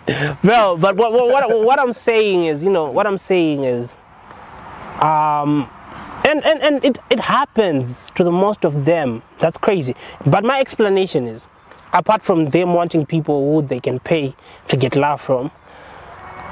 [0.42, 0.76] bro.
[0.76, 3.94] But what, what, what, what I'm saying is, you know, what I'm saying is,
[5.00, 5.68] um,
[6.24, 9.22] and and and it it happens to the most of them.
[9.40, 9.94] That's crazy.
[10.26, 11.46] But my explanation is,
[11.92, 14.34] apart from them wanting people who they can pay
[14.68, 15.50] to get love from,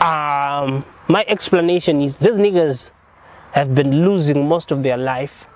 [0.01, 2.91] um, my explanation is these niggas
[3.53, 5.47] have been losing most of their life.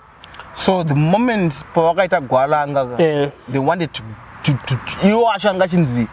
[0.54, 2.20] so the moment pavakaita
[3.00, 3.30] Yeah.
[3.48, 4.02] they wanted to
[4.44, 4.52] to
[5.02, 6.08] iwo acho anga chinzi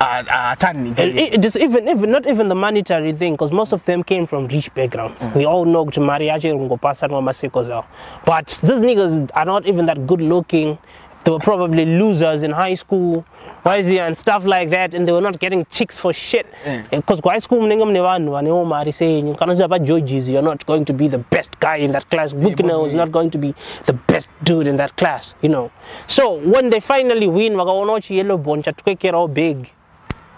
[0.00, 4.26] And it, it's even even not even the monetary thing because most of them came
[4.26, 5.26] from rich backgrounds.
[5.34, 7.84] We all know kuti mari yacho iri kungopasa maseko
[8.24, 10.78] but these niggas are not even that good looking
[11.26, 13.24] they were probably losers in high school
[13.64, 16.46] and stuff like that and they were not getting chicks for shit.
[16.64, 16.90] Because Mm.
[16.90, 20.84] because high school munenge mune vanhu vanewo mari senyu kana uchiva pageorges you're not going
[20.84, 22.32] to be the best guy in that class.
[22.32, 23.54] Wicknell is not going to be
[23.86, 25.70] the best dude in that class you know.
[26.06, 29.72] So when they finally win vakaonawo chiyellow bone chatwekerawo big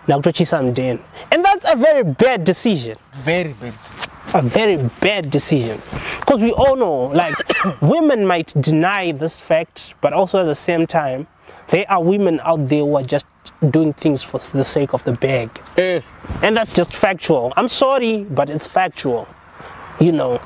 [0.09, 2.97] nakutochisa mudheni and that's a very bad decision.
[3.25, 3.75] Very bad.
[4.35, 5.81] A very bad decision.
[6.21, 7.35] Because we all know like
[7.83, 11.27] women might deny this fact but also at the same time
[11.71, 13.27] there are women out there who are just
[13.71, 15.51] doing things for the sake of the bag.
[15.77, 16.01] Eh.
[16.42, 17.53] And that's just factual.
[17.57, 19.27] I'm sorry but it's factual
[20.01, 20.40] you know.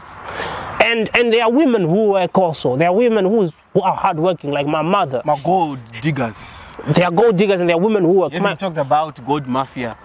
[0.83, 2.77] And and there are women who work also.
[2.77, 5.23] There are women who's, who are hardworking like my mother.
[5.25, 8.33] My gold diggers they are gold diggers and there are women who work.
[8.33, 9.97] You My- haven't talked about gold mafia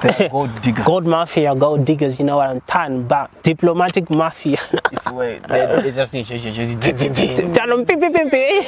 [0.30, 0.84] gold diggers.
[0.84, 3.42] Gold mafia gold diggers you know what i'm talking about.
[3.42, 4.58] Diplomatic mafia.
[4.92, 8.66] If you were they, they just need just just Tell 'em, "Pip, pip, pip, pip."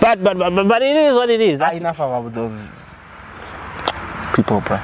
[0.00, 1.60] but, but but but it is what it is.
[1.60, 2.52] Ah, enough about those
[4.34, 4.78] people bro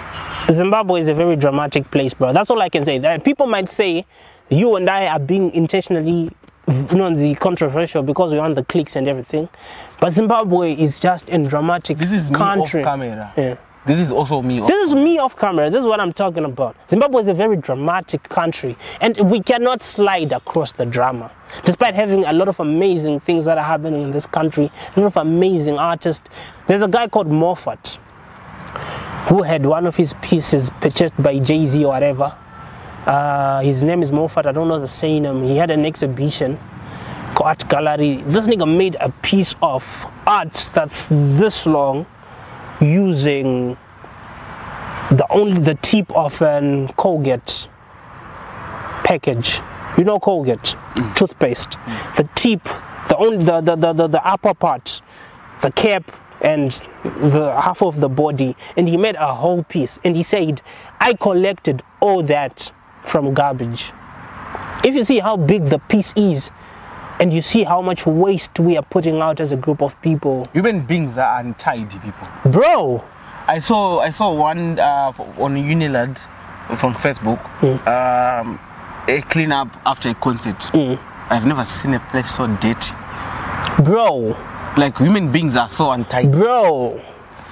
[0.50, 2.98] zimbabwe is a very dramatic place bro that's all i can say.
[3.20, 4.04] People might say
[4.50, 6.30] you and i are being intentionally
[6.68, 9.48] you know, the controversial because we want the clicks and everything.
[10.00, 12.80] But Zimbabwe is just a dramatic This is me country.
[12.80, 13.32] off camera.
[13.36, 13.56] Yeah.
[13.86, 14.68] This is also me off.
[14.68, 15.68] This is me off camera.
[15.68, 16.74] This is what I'm talking about.
[16.88, 21.30] Zimbabwe is a very dramatic country, and we cannot slide across the drama.
[21.64, 25.06] Despite having a lot of amazing things that are happening in this country, a lot
[25.08, 26.26] of amazing artists.
[26.66, 27.98] There's a guy called Moffat
[29.28, 32.34] who had one of his pieces purchased by Jay Z or whatever.
[33.06, 34.46] Uh, his name is Moffat.
[34.46, 35.42] I don't know the surname.
[35.42, 36.58] He had an exhibition,
[37.36, 38.22] art gallery.
[38.26, 39.84] This nigga made a piece of
[40.26, 42.06] art that's this long
[42.80, 43.76] using
[45.10, 47.68] the only the tip of an Colgate
[49.04, 49.60] package.
[49.98, 50.74] You know Colgate
[51.14, 51.76] toothpaste.
[52.16, 52.64] The tip,
[53.08, 55.02] the only the, the, the, the, the upper part,
[55.60, 56.70] the cap and
[57.04, 59.98] the half of the body, and he made a whole piece.
[60.04, 60.62] And he said,
[61.00, 62.72] I collected all that
[63.04, 63.92] from garbage.
[64.84, 66.50] If you see how big the piece is,
[67.20, 70.48] and you see how much waste we are putting out as a group of people,
[70.52, 72.28] Human beings are untidy people.
[72.50, 73.04] bro,
[73.46, 76.18] I saw I saw one uh, on Unilad
[76.78, 77.38] from Facebook.
[77.86, 78.58] Um,
[79.06, 80.70] a cleanup after a concert.
[81.30, 82.92] I've never seen a place so dirty.
[83.82, 84.36] bro,
[84.76, 87.00] Like human beings are so untidy, bro.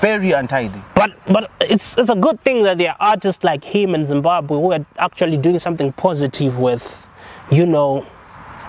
[0.03, 0.83] Very untidy.
[0.95, 4.59] But but it's it's a good thing that there are artists like him in Zimbabwe
[4.59, 6.85] who are actually doing something positive with,
[7.51, 8.05] you know,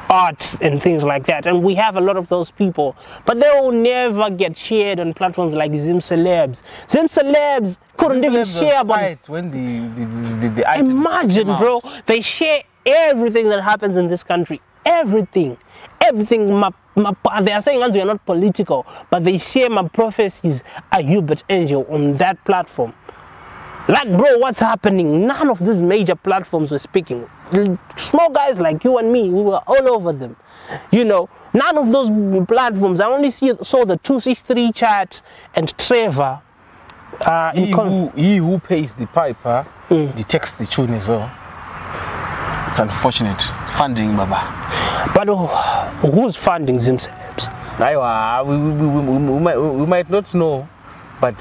[0.10, 1.48] arts and things like that.
[1.48, 5.14] And we have a lot of those people, but they will never get shared on
[5.14, 6.62] platforms like Zim Celebs.
[6.88, 9.28] Zim Celebs couldn't even Celebs share about.
[9.28, 9.66] when the
[9.98, 14.62] the, the, the Imagine, bro, they share everything that happens in this country.
[14.86, 15.58] Everything.
[16.00, 16.54] Everything.
[16.54, 20.98] My, my, they are saying we are not political, but they share my prophecies, a
[20.98, 22.94] Uebert Angel, on that platform.
[23.88, 25.28] Like, bro, what's happening?
[25.28, 27.28] None of these major platforms were speaking.
[27.98, 30.38] Small guys like you and me, we were all over them.
[30.92, 32.10] You know, none of those
[32.48, 33.02] platforms.
[33.02, 35.22] I only see, saw the 263 chat
[35.56, 36.40] and Trevor.
[37.20, 40.16] Uh, He con- who, he who pays the piper Mm.
[40.16, 41.30] detects the tune as well.
[42.70, 43.40] It's unfortunate.
[43.78, 45.12] Funding, Baba.
[45.14, 45.36] but uh,
[46.12, 47.50] who's funding Zim Celebs?
[47.80, 50.68] We, we, we, we, might, we might not know,
[51.22, 51.36] but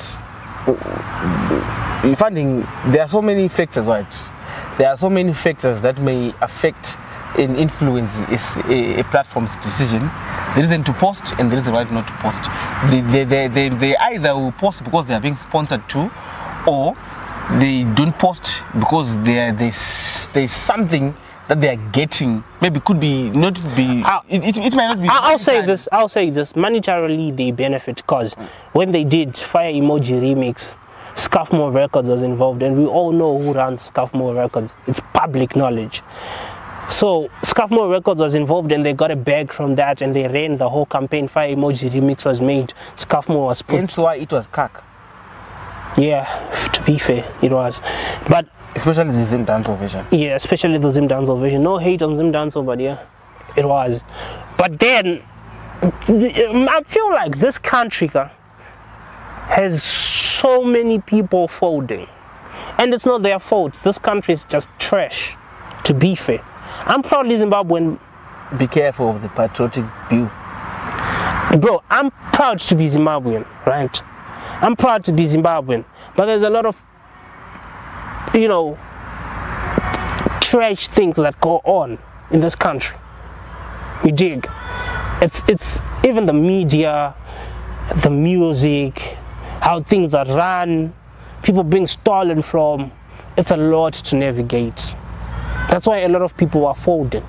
[2.05, 4.07] in funding, there are so many factors, right?
[4.79, 6.97] There are so many factors that may affect
[7.39, 8.11] and influence
[8.69, 10.01] a, a platform's decision.
[10.55, 12.43] The reason to post and there the right not to post.
[12.91, 16.11] They, they, they, they, either will post because they are being sponsored to,
[16.67, 16.95] or
[17.59, 21.17] they don't post because there's, there's something
[21.49, 22.45] that they are getting.
[22.61, 24.03] Maybe could be not be.
[24.05, 24.23] Ah.
[24.29, 25.09] it, it, it might not be.
[25.11, 25.89] I'll say this.
[25.93, 26.53] I'll say this.
[26.55, 28.35] Monetarily, they benefit because
[28.73, 30.77] when they did Fire Emoji Remix,
[31.15, 34.75] Scuffmore Records was involved, and we all know who runs Scuffmore Records.
[34.87, 36.03] It's public knowledge.
[36.89, 40.57] So Scuffmore Records was involved, and they got a bag from that, and they ran
[40.57, 41.29] the whole campaign.
[41.29, 42.73] Fire Emoji Remix was made.
[42.97, 43.77] Scuffmore was put.
[43.77, 44.83] Hence why it was cack.
[45.97, 46.25] Yeah,
[46.73, 47.81] to be fair, it was.
[48.29, 50.07] But Especially the Zim dancehall version.
[50.11, 51.63] yeah, especially the Zim Danzo version.
[51.63, 53.05] No hate on Zim Danzo, but yeah,
[53.57, 54.05] it was.
[54.57, 55.23] But then,
[55.83, 62.09] I feel like this country has so many people folding.
[62.79, 63.79] And it's not their fault.
[63.83, 65.37] This country is just trash,
[65.85, 66.43] to be fair.
[66.87, 67.99] I'm proudly Zimbabwean.
[68.59, 70.31] Be careful of the patriotic view.
[71.61, 74.03] Bro, I'm proud to be Zimbabwean, right?
[74.63, 75.85] I'm proud to be Zimbabwean.
[76.17, 76.77] But there's a lot of,
[78.35, 78.79] you know,
[80.41, 81.99] trash things that go on
[82.31, 82.97] in this country.
[84.05, 84.49] You dig?
[85.21, 87.15] It's it's even the media,
[88.03, 88.99] the music,
[89.61, 90.93] how things are run,
[91.43, 92.91] people being stolen from.
[93.37, 94.95] It's a lot to navigate.
[95.71, 97.25] That's why a lot of people are folding.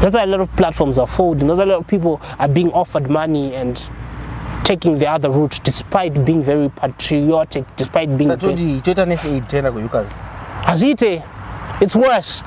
[0.00, 1.48] That's why a lot of platforms are folding.
[1.48, 3.80] That's why a lot of people are being offered money and
[4.64, 10.14] taking the other route despite being very patriotic, despite being toita nese tena kuyukazi.
[10.64, 11.22] Azite,
[11.80, 12.42] it's worse.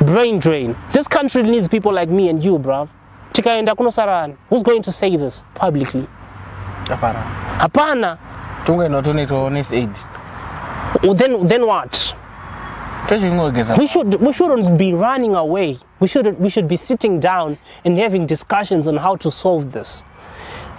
[0.00, 0.76] Brain drain.
[0.92, 2.88] This country needs people like me and you, bruv.
[3.32, 4.36] Tikaenda kunosarani.
[4.48, 6.06] Who's going to say this publicly?
[6.84, 7.22] Hapana.
[7.58, 8.18] Hapana.
[8.64, 11.16] Tunge notoneto nese aid.
[11.18, 12.14] Then, then what?
[13.10, 15.78] We should we shouldn't be running away.
[16.00, 20.02] We should we should be sitting down and having discussions on how to solve this.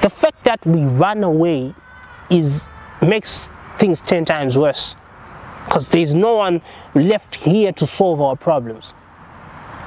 [0.06, 1.74] The fact that we run away
[2.30, 2.68] is
[3.02, 4.96] makes things ten times worse.
[5.66, 6.62] Because there's no one
[6.94, 8.94] left here to solve our problems.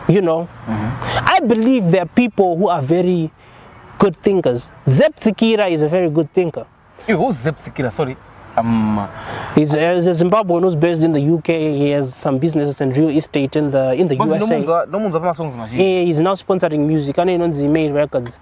[0.09, 0.48] You know?
[0.66, 3.31] I believe there are people who are very
[4.00, 4.70] good thinkers.
[4.88, 6.66] Zeb Zikira is a very good thinker.
[7.07, 7.92] Hey, who's Zeb Sikira?
[7.92, 8.16] Sorry.
[8.57, 8.98] I'm.
[8.98, 9.09] Uh,
[9.54, 11.46] He's, he's a Zimbabwean who's based in the UK.
[11.46, 14.87] He has some businesses and real estate in the in the Because no USA.
[14.88, 15.74] no apa songs.
[15.74, 17.18] Yeah, he's now sponsoring music.
[17.20, 18.37] I know he made records.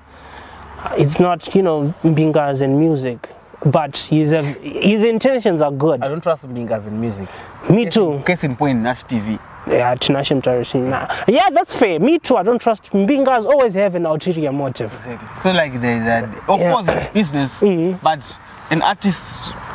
[0.96, 3.28] It's not, you know, Mbingas and music,
[3.64, 6.02] but he's a, his intentions are good.
[6.02, 7.28] I don't trust Mbingas in music.
[7.70, 8.22] Me too.
[8.26, 9.38] Case in point, Nash TV.
[9.66, 10.80] Yeah, Tinashe Mtarisi.
[10.80, 11.08] Nah.
[11.26, 11.98] Yeah, that's fair.
[11.98, 12.36] Me too.
[12.36, 13.44] I don't trust Mbingas.
[13.46, 14.92] Always have an ulterior motive.
[14.94, 15.28] Exactly.
[15.42, 16.72] So like the, the of Yeah.
[16.72, 18.00] course it's business, Mhm.
[18.00, 18.38] but
[18.70, 19.20] an artist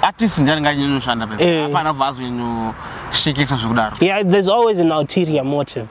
[0.01, 1.43] artist njani nganyinoshanda pe.
[1.43, 1.65] Eh.
[1.65, 3.97] Afana vazo inoshekesa zvekudaro.
[4.01, 5.87] Yeah, there's always an ulterior motive.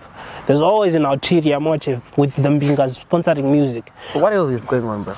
[0.51, 3.93] There's always an ulterior motive with the Mbingas sponsoring music.
[4.13, 5.15] So what else is going on, bro?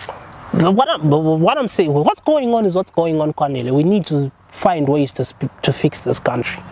[0.52, 1.08] But What I'm,
[1.40, 3.72] what I'm saying, what's going on is what's going on, Cornelia.
[3.72, 6.62] We need to find ways to sp- to fix this country.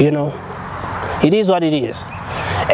[0.00, 0.32] You know,
[1.22, 1.96] it is what it is.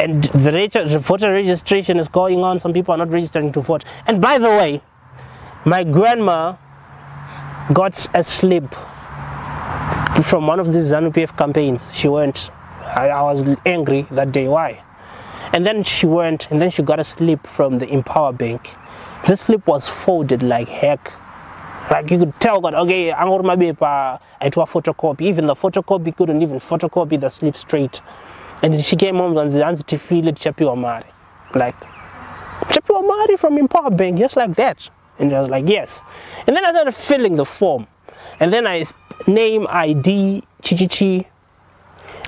[0.03, 2.59] And the, reg- voter registration is going on.
[2.59, 3.85] Some people are not registering to vote.
[4.07, 4.81] And by the way,
[5.67, 6.57] my grandma
[7.75, 8.71] got a slip
[10.23, 11.93] from one of these ZANU PF campaigns.
[11.93, 12.51] She went.
[12.81, 14.49] I, I was angry that day.
[14.49, 14.83] Why?
[15.53, 18.71] And then she went, and then she got a slip from the Empower Bank.
[19.27, 21.13] The slip was folded like heck.
[21.91, 24.19] Like you could tell, God, okay, I'm going uh,
[24.51, 25.23] to a photocopy.
[25.23, 28.01] Even the photocopy couldn't even photocopy the slip straight.
[28.63, 31.05] And then she came home and said, "Auntie, feel it, Chapi Omari.
[31.55, 31.79] Like,
[32.69, 34.89] Chapi Omari from Empower Bank, just like that.
[35.19, 36.01] And I was like, yes.
[36.47, 37.87] And then I started filling the form.
[38.41, 38.85] And then I
[39.27, 41.27] name, ID, Chichichi,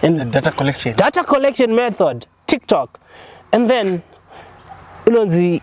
[0.03, 0.97] and The data collection.
[0.97, 3.01] data collection method, TikTok,
[3.53, 4.03] and then
[5.07, 5.63] you know the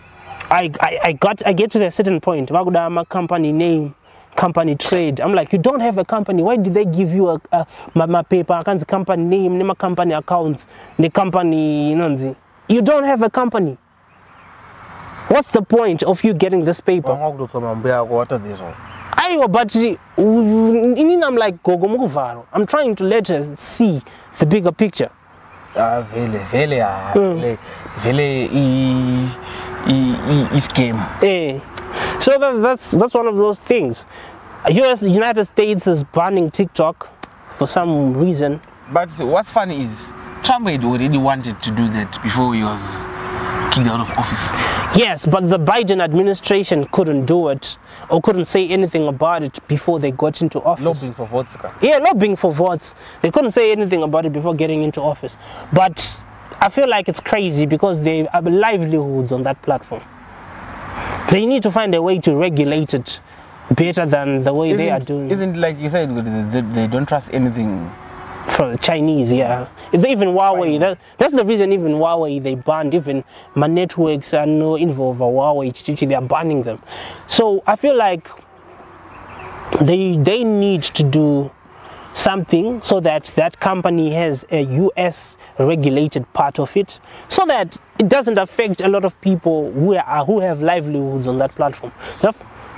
[0.50, 2.50] I, I, I got I get to a certain point.
[2.50, 3.96] Magudama company name,
[4.36, 5.22] company trade.
[5.22, 6.44] I'm like, you don't have a company.
[6.44, 8.54] Why did they give you a, a my, my paper?
[8.54, 10.68] I can't company name, name company accounts,
[11.00, 12.36] the company you know the
[12.68, 13.78] you don't have a company.
[15.28, 17.10] What's the point of you getting this paper?
[17.10, 18.74] Wanga kutosoma mbuya yako watadzizvo.
[19.18, 21.58] Aiwa, but uh, inini I'm like.
[22.54, 24.02] I'm trying to let her see
[24.40, 25.10] the bigger picture.
[25.76, 27.36] Ah, vele vele ah, Mm.
[27.40, 27.58] vele
[28.04, 28.50] vele
[30.54, 30.98] i scam.
[31.24, 31.60] Eh.
[32.20, 34.06] So that, that's that's one of those things.
[34.70, 37.10] US, the United States is banning TikTok
[37.58, 38.60] for some reason.
[38.94, 40.12] But what's funny is
[40.44, 42.82] Trump had already wanted to do that before he was
[43.72, 44.98] kicked out of office.
[44.98, 47.78] Yes, but the Biden administration couldn't do it
[48.10, 50.86] or couldn't say anything about it before they got into office.
[50.86, 51.74] Lobbying for vodka.
[51.82, 52.94] Yeah, lobbying for votes.
[53.22, 55.38] They couldn't say anything about it before getting into office.
[55.74, 56.22] But
[56.60, 60.04] I feel like it's crazy because they have livelihoods on that platform.
[61.32, 63.22] They need to find a way to regulate it
[63.72, 65.32] better than the way they are doing.
[65.32, 67.90] Isn't like you said they, they, they don't trust anything.
[68.50, 69.68] From the Chinese, yeah.
[69.94, 73.24] Even Huawei, that, that's the reason even Huawei they banned even
[73.56, 76.82] my networks are no involved with Huawei, they are banning them.
[77.28, 78.28] So I feel like
[79.82, 81.52] they they need to do
[82.14, 87.00] something so that that company has a US regulated part of it
[87.30, 91.38] so that it doesn't affect a lot of people who are who have livelihoods on
[91.38, 91.92] that platform.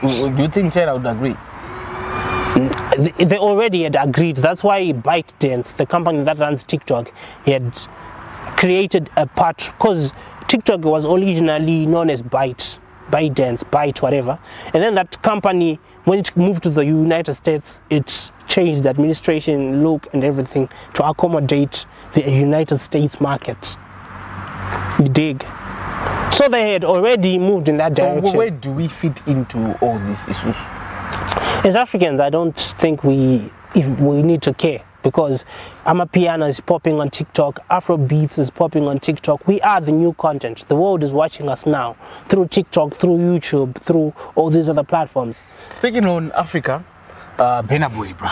[0.02, 1.36] Do you think China would agree?
[2.56, 4.38] They already had agreed.
[4.38, 7.12] That's why ByteDance, the company that runs TikTok,
[7.46, 7.78] had
[8.58, 10.14] created a part because
[10.48, 12.78] TikTok was originally known as Byte,
[13.10, 14.38] ByteDance, Byte, whatever.
[14.74, 19.84] And then that company, when it moved to the United States, it changed the administration
[19.84, 23.78] look and everything to accommodate the United States market.
[25.00, 25.44] You dig?
[26.32, 28.38] So they had already moved in that So direction.
[28.38, 30.56] where do we fit into all these issues?
[31.62, 35.46] As Africans, I don't think we if we need to care because
[35.86, 39.48] Amapiano is popping on TikTok, Afro Beats is popping on TikTok.
[39.48, 40.68] We are the new content.
[40.68, 41.96] The world is watching us now
[42.28, 45.42] through TikTok, through YouTube, through all these other platforms.
[45.76, 46.84] Speaking on Africa,
[47.40, 48.30] uh, Burna Boy, bro.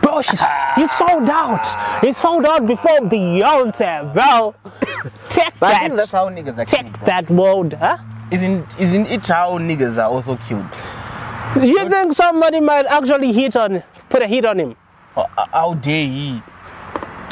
[0.00, 0.42] Bro, she's,
[0.76, 2.02] you sold out.
[2.02, 4.54] You sold out before Beyonce, bro.
[5.30, 6.16] Check But I think that's that.
[6.16, 7.98] how niggas are Check that world, huh?
[8.32, 10.66] Isn't isn't it how niggas are also killed?
[11.60, 14.76] You think somebody might actually hit on, put a hit on him?
[15.16, 16.42] Uh, how dare he?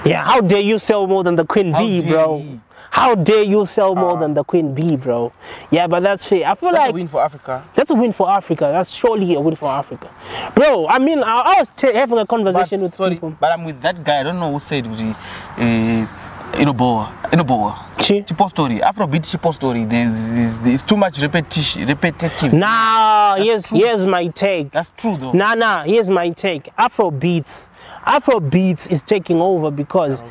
[0.04, 2.38] Yeah, how dare you sell more than the Queen How Bee, bro?
[2.38, 2.60] he?
[2.90, 4.20] How dare you sell more Ah.
[4.20, 5.32] than the Queen Bee, bro?
[5.70, 6.46] Yeah, but that's fair.
[6.48, 7.62] I feel That's like a win for Africa.
[7.74, 8.68] that's a win for Africa.
[8.72, 10.10] That's surely a win for Africa,
[10.54, 10.88] bro.
[10.88, 13.34] I mean, I, I was t- having a But, conversation with sorry, people.
[13.38, 14.20] but I'm with that guy.
[14.20, 14.86] I don't know who said.
[14.88, 16.06] Uh,
[16.52, 17.12] Inoboa.
[17.30, 17.90] Inoboa.
[17.96, 18.22] Chi?
[18.22, 18.78] Chipo story.
[18.78, 19.84] Afrobeat Chipo story.
[19.84, 22.52] There's, there's, there's too much repetition, repetitive.
[22.52, 23.78] Nah, here's true.
[23.78, 24.72] here's my take.
[24.72, 25.32] That's true though.
[25.32, 25.84] Nah, nah.
[25.84, 26.70] Here's my take.
[26.76, 27.68] Afro beats,
[28.04, 30.22] Afro beats is taking over because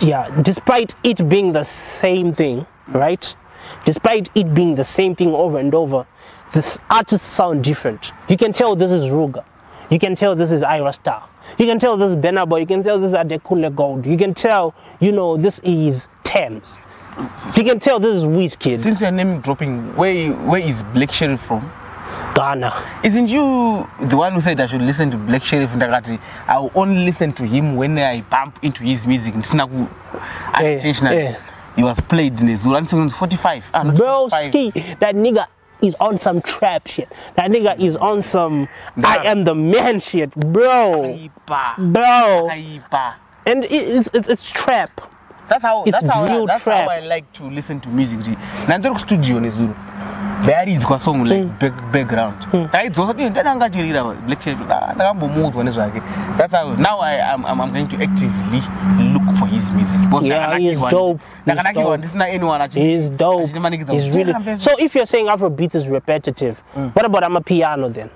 [0.00, 3.34] yeah, despite it being the same thing, right?
[3.84, 6.06] Despite it being the same thing over and over,
[6.52, 8.12] this artists sound different.
[8.28, 9.44] You can tell this is Ruger.
[9.90, 11.29] you can tell this is Ayra Starr.
[11.58, 12.60] You can tell this is Burna Boy.
[12.60, 14.06] You can tell this is Adekunle Gold.
[14.06, 16.78] You can tell, you know, this is Tems.
[17.56, 21.40] You can tell this is Wizkid, Since you're name dropping, where where is Black Sherif
[21.40, 21.70] from?
[22.34, 22.72] Ghana.
[23.02, 26.18] Isn't you the one who said I should listen to Black Sherif Ndakati?
[26.46, 29.34] I will only listen to him when I bump into his music.
[29.34, 29.88] Ndisina ku
[30.54, 31.16] unintentionally.
[31.16, 31.36] eh.
[31.76, 33.70] He was played in the Zuran 45.
[33.74, 34.44] Ah, not Bro, 45.
[34.46, 34.70] ski,
[35.00, 35.46] that nigga
[35.82, 37.08] is on some trap shit.
[37.36, 38.68] That nigga is on some
[39.02, 41.28] I am the man shit, bro.
[41.78, 42.48] Bro.
[43.46, 45.00] And it, it's, it's, it's trap.
[45.48, 46.88] That's how It's that's how real that's trap.
[46.88, 48.18] how I like to listen to music.
[48.66, 49.38] Nandoro studio
[50.84, 51.58] got song like mm.
[51.58, 52.36] back, background.
[52.72, 52.90] Right?
[52.90, 52.96] Mm.
[52.96, 54.70] So something that anga chirira Black Sherif.
[54.70, 56.00] Ah, Ndakambomudzwa nezvake.
[56.38, 58.60] That's how now I am I'm, I'm going to actively
[59.12, 60.00] look for his music.
[60.02, 61.20] Because Yeah, he is ndakanakiwa- dope.
[61.20, 61.98] He's ndakanakiwa dope.
[61.98, 63.42] ndisina anyone achiti- He's dope.
[63.42, 64.34] achiti He's really.
[64.58, 66.94] So if you're saying Afrobeat is repetitive, mm.
[66.94, 68.10] what about Amapiano then?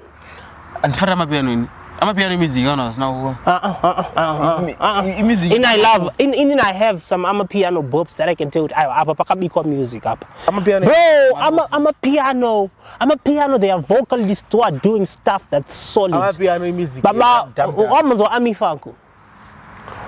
[0.83, 1.67] Andifarira amapiano ini.
[2.01, 3.37] Amapiano music ana asina kuwa.
[3.47, 4.81] Uh uh uh uh uh uh.
[4.81, 5.19] uh.
[5.19, 8.51] i- music- In I love in in I have some Amapiano bobs that I can
[8.51, 10.25] tell I apa pakabikwa music up.
[10.47, 10.85] Amapiano.
[10.85, 12.71] Bro, I'm a, Amapiano.
[13.01, 13.59] I'm a piano.
[13.59, 16.13] They are vocalists who are doing stuff that's solid.
[16.13, 17.03] Amapiano music.
[17.03, 18.95] Baba, wakamuzwa Amifanku.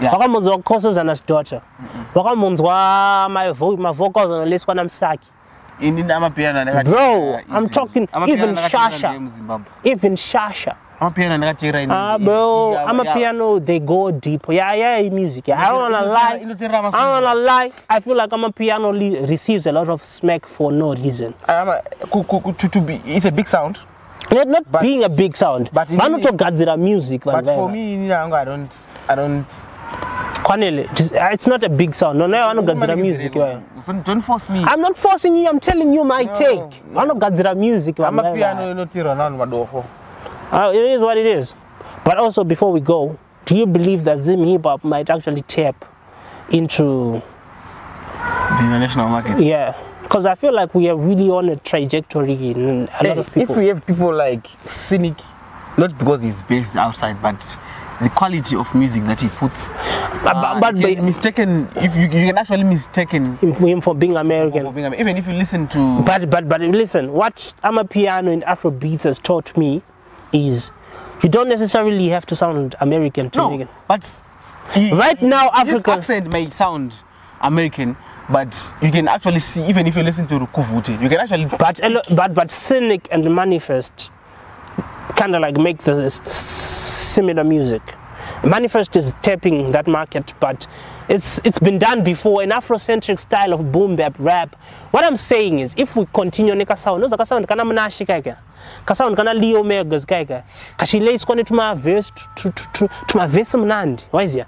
[0.01, 0.12] Yeah.
[0.12, 1.62] Wakamuzwa Nkosazana's daughter.
[2.14, 5.26] Wakamuzwa my vo my vocals on Leswa Namsaki.
[5.80, 6.84] Ini amapiano.
[6.84, 9.14] Bro, I'm talking even Shasha.
[9.84, 10.76] Even Shasha.
[11.01, 13.61] Amapiano ndakatera ini Ah, bro, I'm a piano.
[13.61, 14.49] They go deep.
[14.49, 15.49] Yeah, yeah, music.
[15.49, 15.61] Yeah.
[15.61, 16.40] I don't wanna lie.
[16.40, 17.70] I don't wanna lie.
[17.88, 21.34] I feel like I'm a piano le- receives a lot of smack for no reason.
[22.11, 23.78] Ku- to, to be it's a big sound
[24.32, 25.70] Not, not But- being a big sound.
[25.72, 27.24] vanotogadzira music.
[27.24, 28.72] but for me ini yangu i don't
[29.09, 29.47] i don't
[30.42, 32.18] Kwanele, it's- it's not a big sound.
[32.18, 33.32] No, no, vanogadzira music.
[33.34, 33.61] vaya.
[34.05, 35.49] don't, force me I'm not forcing you.
[35.49, 36.59] I'm telling you my No, take.
[36.92, 37.01] no.
[37.01, 37.97] Vanogadzira music.
[38.01, 39.84] amapiano inotirwa navanhu vadoko
[40.53, 41.55] Uh, it is what it is.
[42.05, 45.84] But also, before we go, do you believe that Zim Hip Hop might actually tap
[46.51, 47.20] into,
[48.59, 49.74] the international market yeah?
[50.03, 53.51] Because I feel like we are really on a trajectory in a lot of if
[53.51, 55.20] we have people like Synik
[55.76, 57.59] not because he's based outside but
[58.01, 59.72] the quality of music that he puts
[60.22, 63.94] But- uh, but- you but- mistaken if you, you can actually mistaken him, him for
[63.97, 64.62] being American.
[64.62, 69.03] for being even if you listen to But but but listen, what Amapiano in Afrobeats
[69.03, 69.82] has taught me
[70.33, 70.70] is
[71.22, 73.68] you don't necessarily have to sound American to make No, it.
[73.89, 74.20] but
[74.74, 76.95] he- Right he- now, Africa- accent may sound
[77.41, 77.97] American,
[78.31, 81.47] but you can actually see even if you listen to Kuvute, you can actually.
[81.47, 81.81] But
[82.14, 84.11] but but Synik and Manifest
[85.16, 87.83] kind of like make the similar music.
[88.45, 90.66] Manifest is tapping that market, but
[91.09, 94.57] it's it's been done before an Afrocentric style of boom bap rap.
[94.90, 98.36] What I'm saying is, if we continue nika sound, no zaka sound kana mnashi kaika,
[98.84, 100.42] ka sound kana Leo Magozz kaika,
[100.78, 104.46] kashile iskone tuma verse tu- tu- tu- tuma verse mnandi, wazia.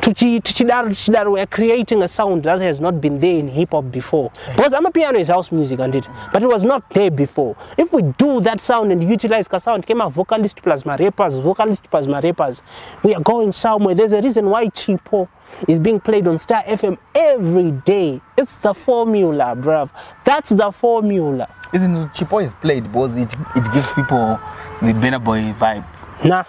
[0.00, 4.30] Tuchidaro, we're creating a sound that has not been there in hip hop before.
[4.54, 7.56] Because Amapiano is house music and it, but it was not there before.
[7.76, 11.36] If we do that sound and utilize the sound, came a vocalist plus my rappers,
[11.36, 12.62] vocalist plus my rappers,
[13.02, 13.94] we are going somewhere.
[13.94, 15.28] There's a reason why Chipo
[15.66, 18.20] is being played on Star FM every day.
[18.36, 19.90] It's the formula, bruv.
[20.24, 21.52] That's the formula.
[21.72, 24.38] Isn't Chipo is played because it it gives people
[24.80, 25.84] the Burna Boy vibe.
[26.24, 26.44] Nah.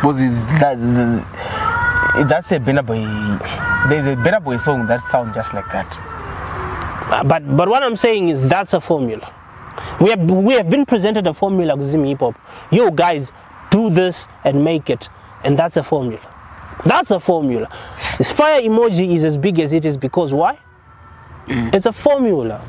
[0.00, 1.24] Because it's that the,
[2.28, 3.00] that's a Burna Boy.
[3.88, 5.86] There's a Burna Boy song that sounds just like that.
[7.10, 9.32] Uh, But but what I'm saying is that's a formula.
[10.00, 12.34] We have we have been presented a formula of Zim Hip Hop.
[12.70, 13.32] Yo guys,
[13.70, 15.08] do this and make it,
[15.44, 16.20] and that's a formula.
[16.84, 17.68] That's a formula.
[18.18, 20.58] This fire emoji is as big as it is because why?
[21.46, 22.60] It's a formula.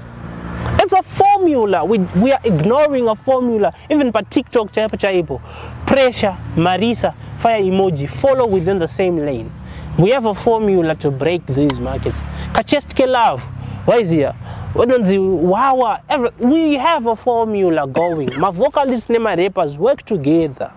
[0.79, 1.83] It's a formula.
[1.85, 3.73] We, we are ignoring a formula.
[3.89, 4.71] Even by TikTok.
[4.73, 7.13] Pressure, Marisa,
[7.43, 9.51] fire emoji, follow within the same lane.
[9.99, 12.21] We have a formula to break these markets.
[12.53, 13.41] Kachestke love.
[13.85, 14.33] Why is here?
[14.73, 16.01] Wenonzi, Wawa,
[16.39, 18.29] we have a formula going.
[18.39, 20.71] My vocalists and my rappers work together.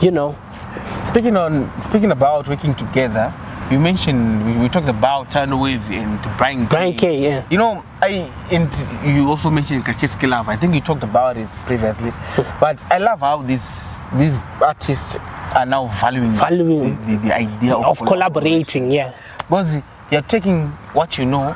[0.00, 0.36] You know,
[1.08, 3.32] Speaking on speaking about working together,
[3.70, 6.64] you mentioned we, we talked about Tidal Wave and Brian.
[6.66, 6.70] K.
[6.70, 7.44] Brian K, yeah.
[7.50, 8.70] You know, I and
[9.06, 10.48] you also mentioned Kacheski Love.
[10.48, 12.10] I think you talked about it previously,
[12.60, 15.16] but I love how these these artists
[15.54, 16.96] are now valuing, Valuing.
[17.06, 19.12] the, the, the idea of, of collaborating, yeah.
[19.38, 19.76] Because
[20.10, 21.52] you're taking what you know,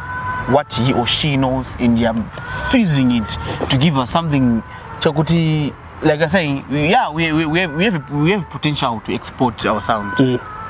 [0.51, 2.15] what he or she knows, and you're
[2.71, 3.29] fusing it
[3.71, 4.63] to give us something.
[5.01, 9.15] Chakuti, like I say, yeah, we, we, we, have, we, have, we have potential to
[9.15, 10.13] export our sound.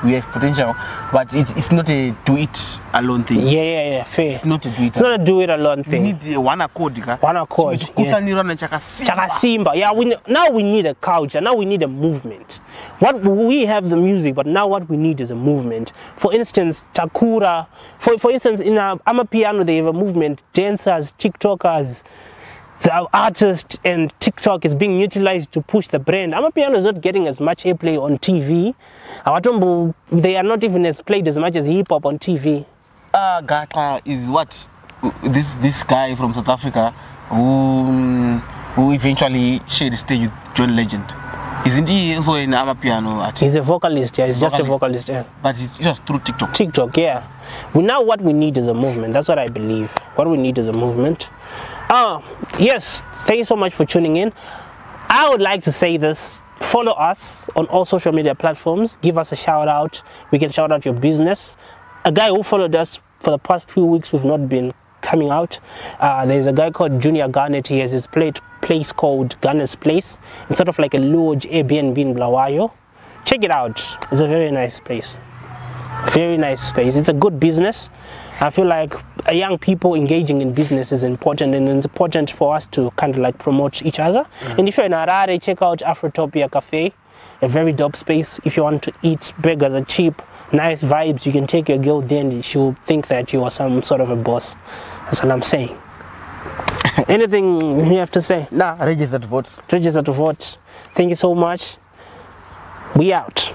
[0.03, 0.75] We have potential,
[1.11, 3.41] but it, it's not a do it alone thing.
[3.47, 4.29] Yeah, yeah, yeah, fair.
[4.31, 4.87] It's not a do it.
[4.87, 6.03] It's not a do it alone We thing.
[6.03, 7.01] need uh, one accord.
[7.01, 7.17] ka.
[7.17, 9.07] One accord, Chimwe chikutsanirana chakasimba.
[9.09, 9.75] Chakasimba.
[9.75, 11.41] Yeah, we now we need a culture.
[11.41, 12.59] Now we need a movement.
[12.99, 15.91] What we have the music, but now what we need is a movement.
[16.17, 17.67] For instance, Takura.
[17.99, 20.41] For for instance, in uh, Amapiano, they have a movement.
[20.53, 22.03] Dancers, TikTokers,
[22.83, 26.33] the artist and TikTok is being utilized to push the brand.
[26.33, 28.75] Amapiano is not getting as much airplay on TV.
[29.25, 32.65] Awatombo, they are not even as played as much as hip hop on TV.
[33.13, 34.67] Ah, Gata is what
[35.23, 36.91] this this guy from South Africa
[37.29, 38.37] who
[38.75, 41.03] who eventually shared the stage with John Legend.
[41.65, 43.41] Isn't he also an Amapiano artist?
[43.43, 44.17] He's a vocalist.
[44.17, 45.07] Yeah, he's just a Vocalist.
[45.07, 45.09] vocalist.
[45.09, 45.23] Yeah.
[45.41, 46.53] But it's just through TikTok.
[46.53, 47.27] TikTok, yeah.
[47.73, 49.13] We now what we need is a movement.
[49.13, 49.89] That's what I believe.
[50.15, 51.27] What we need is a movement.
[51.89, 52.21] Oh,
[52.59, 53.01] yes.
[53.25, 54.33] Thank you so much for tuning in.
[55.09, 56.41] I would like to say this.
[56.59, 58.97] Follow us on all social media platforms.
[59.01, 60.01] Give us a shout out.
[60.31, 61.55] We can shout out your business.
[62.03, 65.59] A guy who followed us for the past few weeks, we've not been coming out.
[65.99, 67.67] Uh, there's a guy called Junior Garnett.
[67.67, 70.19] He has his plate, place called Garnett's Place.
[70.49, 72.73] It's sort of like a lodge Airbnb in Bulawayo.
[73.23, 73.79] Check it out.
[74.11, 75.19] It's a very nice place
[76.11, 76.95] very nice space.
[76.95, 77.89] It's a good business.
[78.39, 78.93] I feel like
[79.31, 83.19] young people engaging in business is important, and it's important for us to kind of
[83.19, 84.27] like promote each other.
[84.41, 84.59] Mm.
[84.59, 86.93] And if you're in Harare, check out Afrotopia Cafe,
[87.41, 88.39] a very dope space.
[88.43, 90.21] If you want to eat burgers are cheap,
[90.51, 93.81] nice vibes, you can take your girl there, and she'll think that you are some
[93.81, 94.55] sort of a boss.
[95.05, 95.75] That's what I'm saying.
[97.07, 98.47] Anything you have to say?
[98.51, 99.49] Nah, register to vote.
[99.71, 100.57] Register to vote.
[100.93, 101.77] Thank you so much.
[102.95, 103.51] We out.